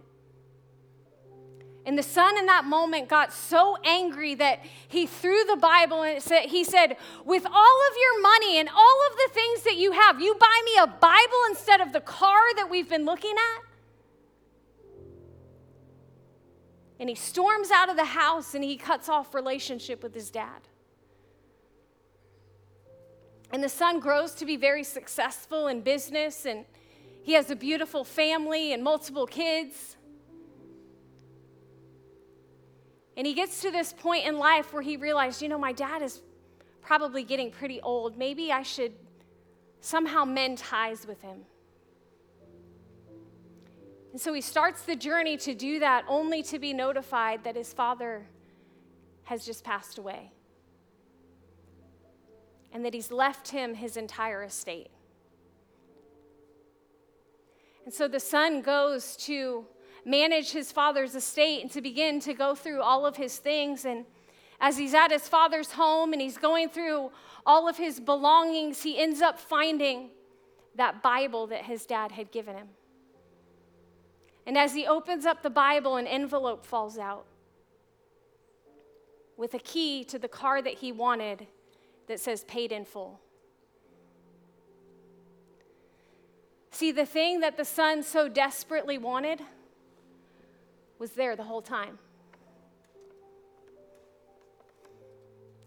And 1.85 1.97
the 1.97 2.03
son 2.03 2.37
in 2.37 2.45
that 2.45 2.63
moment 2.63 3.09
got 3.09 3.33
so 3.33 3.77
angry 3.83 4.35
that 4.35 4.63
he 4.87 5.05
threw 5.05 5.43
the 5.43 5.57
Bible 5.57 6.03
and 6.03 6.21
said, 6.23 6.45
he 6.45 6.63
said, 6.63 6.95
With 7.25 7.45
all 7.45 7.51
of 7.89 7.97
your 7.99 8.21
money 8.21 8.59
and 8.59 8.69
all 8.69 8.99
of 9.11 9.17
the 9.17 9.29
things 9.33 9.63
that 9.63 9.75
you 9.75 9.91
have, 9.91 10.21
you 10.21 10.33
buy 10.35 10.61
me 10.65 10.77
a 10.81 10.87
Bible 10.87 11.37
instead 11.49 11.81
of 11.81 11.91
the 11.91 11.99
car 11.99 12.55
that 12.55 12.69
we've 12.69 12.87
been 12.87 13.03
looking 13.03 13.33
at? 13.33 13.63
And 17.01 17.09
he 17.09 17.15
storms 17.15 17.69
out 17.69 17.89
of 17.89 17.97
the 17.97 18.05
house 18.05 18.55
and 18.55 18.63
he 18.63 18.77
cuts 18.77 19.09
off 19.09 19.33
relationship 19.33 20.01
with 20.03 20.13
his 20.13 20.29
dad. 20.29 20.61
And 23.51 23.61
the 23.61 23.69
son 23.69 23.99
grows 23.99 24.33
to 24.35 24.45
be 24.45 24.55
very 24.55 24.85
successful 24.85 25.67
in 25.67 25.81
business 25.81 26.45
and 26.45 26.63
he 27.23 27.33
has 27.33 27.51
a 27.51 27.55
beautiful 27.55 28.05
family 28.05 28.71
and 28.71 28.83
multiple 28.83 29.27
kids. 29.27 29.97
And 33.15 33.27
he 33.27 33.33
gets 33.33 33.61
to 33.61 33.71
this 33.71 33.93
point 33.93 34.25
in 34.25 34.37
life 34.37 34.73
where 34.73 34.81
he 34.81 34.97
realized, 34.97 35.41
you 35.41 35.49
know, 35.49 35.57
my 35.57 35.71
dad 35.71 36.01
is 36.01 36.21
probably 36.81 37.23
getting 37.23 37.51
pretty 37.51 37.79
old. 37.81 38.17
Maybe 38.17 38.51
I 38.51 38.63
should 38.63 38.93
somehow 39.81 40.25
mend 40.25 40.57
ties 40.57 41.05
with 41.05 41.21
him. 41.21 41.41
And 44.11 44.21
so 44.21 44.33
he 44.33 44.41
starts 44.41 44.83
the 44.83 44.95
journey 44.95 45.37
to 45.37 45.55
do 45.55 45.79
that, 45.79 46.05
only 46.07 46.43
to 46.43 46.59
be 46.59 46.73
notified 46.73 47.43
that 47.43 47.55
his 47.55 47.73
father 47.73 48.27
has 49.23 49.45
just 49.45 49.63
passed 49.63 49.97
away 49.97 50.31
and 52.71 52.83
that 52.85 52.93
he's 52.93 53.11
left 53.11 53.49
him 53.49 53.75
his 53.75 53.97
entire 53.97 54.43
estate. 54.43 54.89
And 57.85 57.93
so 57.93 58.07
the 58.07 58.19
son 58.19 58.61
goes 58.61 59.15
to 59.17 59.65
manage 60.05 60.51
his 60.51 60.71
father's 60.71 61.15
estate 61.15 61.61
and 61.61 61.71
to 61.71 61.81
begin 61.81 62.19
to 62.21 62.33
go 62.33 62.55
through 62.55 62.81
all 62.81 63.05
of 63.05 63.15
his 63.15 63.37
things. 63.37 63.85
And 63.85 64.05
as 64.59 64.77
he's 64.77 64.93
at 64.93 65.11
his 65.11 65.27
father's 65.27 65.71
home 65.71 66.13
and 66.13 66.21
he's 66.21 66.37
going 66.37 66.69
through 66.69 67.11
all 67.45 67.67
of 67.67 67.77
his 67.77 67.99
belongings, 67.99 68.81
he 68.83 68.99
ends 68.99 69.21
up 69.21 69.39
finding 69.39 70.09
that 70.75 71.01
Bible 71.03 71.47
that 71.47 71.63
his 71.63 71.85
dad 71.85 72.11
had 72.11 72.31
given 72.31 72.55
him. 72.55 72.69
And 74.45 74.57
as 74.57 74.73
he 74.73 74.85
opens 74.85 75.25
up 75.25 75.41
the 75.41 75.49
Bible, 75.49 75.95
an 75.95 76.07
envelope 76.07 76.65
falls 76.65 76.97
out 76.97 77.25
with 79.37 79.53
a 79.53 79.59
key 79.59 80.03
to 80.05 80.19
the 80.19 80.27
car 80.27 80.61
that 80.61 80.75
he 80.75 80.91
wanted 80.91 81.47
that 82.07 82.19
says 82.19 82.43
paid 82.43 82.71
in 82.71 82.85
full. 82.85 83.19
See, 86.71 86.91
the 86.91 87.05
thing 87.05 87.39
that 87.41 87.55
the 87.55 87.65
son 87.65 88.03
so 88.03 88.27
desperately 88.27 88.97
wanted 88.97 89.41
was 91.03 91.11
there 91.11 91.35
the 91.35 91.43
whole 91.43 91.61
time. 91.61 91.99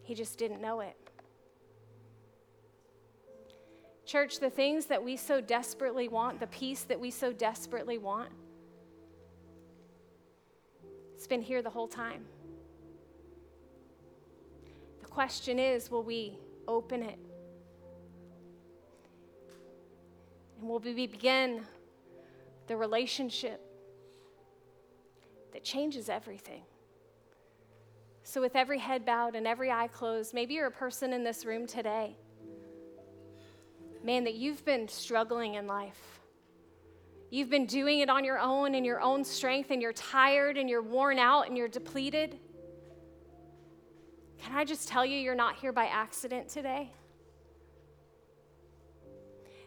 He 0.03 0.15
just 0.15 0.39
didn't 0.39 0.63
know 0.63 0.81
it. 0.81 0.97
Church, 4.07 4.41
the 4.41 4.49
things 4.49 4.87
that 4.87 5.05
we 5.05 5.15
so 5.15 5.43
desperately 5.43 6.09
want, 6.09 6.41
the 6.41 6.47
peace 6.47 6.85
that 6.85 6.99
we 6.99 7.11
so 7.11 7.35
desperately 7.35 7.99
want, 7.99 8.31
it's 11.15 11.27
been 11.27 11.43
here 11.43 11.61
the 11.61 11.69
whole 11.69 11.87
time. 11.87 12.25
The 15.03 15.09
question 15.09 15.59
is 15.59 15.91
will 15.91 16.03
we 16.03 16.39
open 16.67 17.03
it? 17.03 17.19
And 20.59 20.67
will 20.67 20.79
we 20.79 21.07
begin 21.07 21.61
the 22.69 22.77
relationship 22.79 23.66
that 25.57 25.65
changes 25.65 26.11
everything. 26.11 26.61
So, 28.25 28.43
with 28.43 28.55
every 28.57 28.79
head 28.79 29.07
bowed 29.07 29.35
and 29.35 29.47
every 29.47 29.71
eye 29.71 29.89
closed, 29.89 30.35
maybe 30.35 30.53
you're 30.53 30.67
a 30.67 30.71
person 30.71 31.15
in 31.15 31.25
this 31.25 31.47
room 31.47 31.67
today, 31.67 32.15
man, 34.05 34.25
that 34.25 34.35
you've 34.35 34.63
been 34.67 34.87
struggling 34.87 35.55
in 35.55 35.67
life. 35.67 36.21
You've 37.31 37.49
been 37.49 37.65
doing 37.65 38.01
it 38.01 38.11
on 38.11 38.23
your 38.23 38.39
own 38.39 38.75
in 38.75 38.85
your 38.85 39.01
own 39.01 39.25
strength, 39.25 39.71
and 39.71 39.81
you're 39.81 39.95
tired 39.95 40.59
and 40.59 40.69
you're 40.69 40.83
worn 40.83 41.19
out 41.19 41.47
and 41.47 41.57
you're 41.57 41.69
depleted. 41.69 42.39
Can 44.39 44.55
I 44.55 44.67
just 44.67 44.89
tell 44.89 45.07
you, 45.07 45.17
you're 45.17 45.35
not 45.35 45.57
here 45.57 45.73
by 45.73 45.87
accident 45.87 46.51
today? 46.51 46.91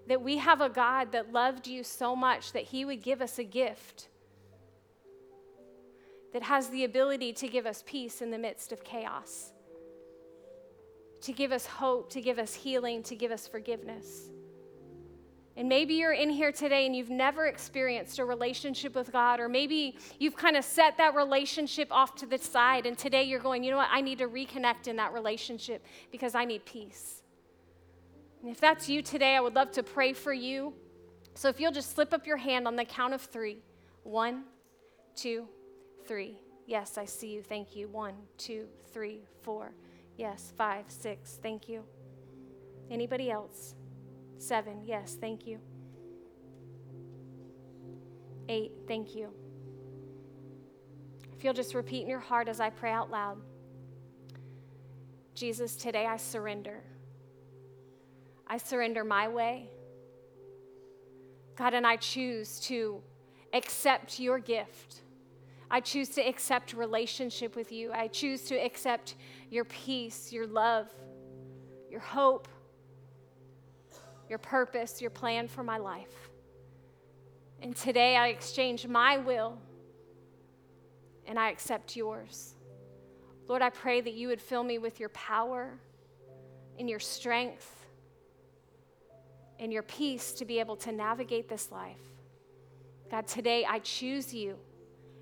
That 0.08 0.21
we 0.21 0.38
have 0.38 0.62
a 0.62 0.69
God 0.69 1.13
that 1.13 1.34
loved 1.34 1.65
you 1.65 1.84
so 1.84 2.15
much 2.15 2.52
that 2.52 2.65
He 2.65 2.86
would 2.86 3.02
give 3.02 3.23
us 3.23 3.39
a 3.39 3.43
gift 3.43 4.10
that 6.34 6.44
has 6.44 6.70
the 6.70 6.84
ability 6.84 7.34
to 7.34 7.48
give 7.48 7.65
us 7.65 7.84
peace 7.86 8.22
in 8.22 8.32
the 8.32 8.38
midst 8.38 8.72
of 8.72 8.84
chaos, 8.84 9.52
to 11.22 11.34
give 11.34 11.52
us 11.52 11.65
hope, 11.65 12.10
to 12.12 12.22
give 12.22 12.39
us 12.39 12.54
healing, 12.54 13.04
to 13.04 13.15
give 13.15 13.32
us 13.32 13.48
forgiveness. 13.48 14.30
And 15.58 15.68
maybe 15.68 15.96
you're 15.96 16.13
in 16.13 16.30
here 16.30 16.54
today 16.54 16.86
and 16.86 16.96
you've 16.96 17.10
never 17.10 17.48
experienced 17.48 18.20
a 18.20 18.24
relationship 18.26 18.96
with 18.96 19.12
God, 19.12 19.42
or 19.42 19.50
maybe 19.50 19.98
you've 20.18 20.38
kind 20.38 20.56
of 20.56 20.63
set 20.63 20.96
that 20.98 21.15
relationship 21.15 21.89
off 21.92 22.15
to 22.15 22.26
the 22.26 22.38
side, 22.38 22.86
and 22.86 22.98
today 22.98 23.24
you're 23.24 23.42
going, 23.42 23.63
you 23.63 23.72
know 23.72 23.78
what, 23.78 23.89
I 23.92 24.00
need 24.00 24.20
to 24.20 24.28
reconnect 24.28 24.88
in 24.88 24.96
that 24.96 25.12
relationship 25.12 25.86
because 26.12 26.34
I 26.34 26.46
need 26.46 26.63
peace. 26.65 27.24
And 28.42 28.50
if 28.50 28.62
that's 28.62 28.88
you 28.88 29.02
today, 29.02 29.36
I 29.36 29.42
would 29.42 29.56
love 29.56 29.72
to 29.72 29.84
pray 29.84 30.13
for 30.13 30.32
you. 30.32 30.74
So 31.34 31.50
if 31.50 31.60
you'll 31.60 31.74
just 31.74 31.94
slip 31.94 32.13
up 32.13 32.26
your 32.26 32.38
hand 32.38 32.65
on 32.65 32.78
the 32.78 32.86
count 32.86 33.13
of 33.13 33.22
three 33.22 33.58
one, 34.04 34.44
two, 35.15 35.46
three. 36.10 36.39
Yes, 36.65 36.98
I 36.98 37.06
see 37.06 37.28
you. 37.28 37.43
Thank 37.43 37.76
you. 37.76 37.88
One, 37.88 38.15
two, 38.39 38.65
three, 38.91 39.22
four. 39.43 39.74
Yes, 40.17 40.52
five, 40.58 40.86
six. 40.88 41.39
Thank 41.41 41.69
you. 41.69 41.84
Anybody 42.89 43.30
else? 43.30 43.76
Seven. 44.39 44.82
Yes, 44.84 45.17
thank 45.22 45.45
you. 45.45 45.60
Eight. 48.50 48.72
Thank 48.88 49.15
you. 49.15 49.30
If 51.38 51.43
you'll 51.43 51.54
just 51.54 51.76
repeat 51.76 52.02
in 52.02 52.10
your 52.10 52.19
heart 52.19 52.50
as 52.50 52.60
I 52.60 52.72
pray 52.72 52.91
out 52.91 53.12
loud 53.12 53.38
Jesus, 55.36 55.76
today 55.76 56.08
I 56.08 56.17
surrender. 56.17 56.84
I 58.48 58.58
surrender 58.58 59.04
my 59.04 59.28
way. 59.28 59.69
God, 61.56 61.76
and 61.76 61.86
I 61.86 61.98
choose 61.98 62.60
to 62.62 63.00
accept 63.54 64.19
your 64.19 64.39
gift 64.39 65.02
I 65.71 65.79
choose 65.79 66.10
to 66.10 66.21
accept 66.21 66.73
relationship 66.73 67.55
with 67.55 67.71
you. 67.71 67.91
I 67.91 68.08
choose 68.08 68.43
to 68.43 68.55
accept 68.55 69.15
your 69.51 69.65
peace, 69.65 70.32
your 70.32 70.47
love, 70.47 70.88
your 71.89 71.99
hope, 71.99 72.47
your 74.27 74.39
purpose, 74.39 75.01
your 75.01 75.12
plan 75.12 75.47
for 75.47 75.63
my 75.63 75.77
life. 75.77 76.29
And 77.62 77.75
today 77.75 78.15
I 78.15 78.27
exchange 78.27 78.88
my 78.88 79.17
will 79.17 79.58
and 81.27 81.38
I 81.38 81.49
accept 81.49 81.95
yours. 81.95 82.55
Lord, 83.47 83.62
I 83.62 83.69
pray 83.69 84.01
that 84.01 84.13
you 84.13 84.27
would 84.29 84.41
fill 84.41 84.63
me 84.63 84.77
with 84.77 84.99
your 84.99 85.10
power 85.10 85.79
and 86.79 86.89
your 86.89 86.99
strength 86.99 87.75
and 89.60 89.73
your 89.73 89.84
peace 89.84 90.32
to 90.34 90.45
be 90.45 90.60
able 90.60 90.77
to 90.77 90.91
navigate 90.91 91.49
this 91.49 91.71
life. 91.71 91.97
God, 93.12 93.27
today 93.27 93.65
I 93.67 93.79
choose 93.79 94.34
you. 94.34 94.58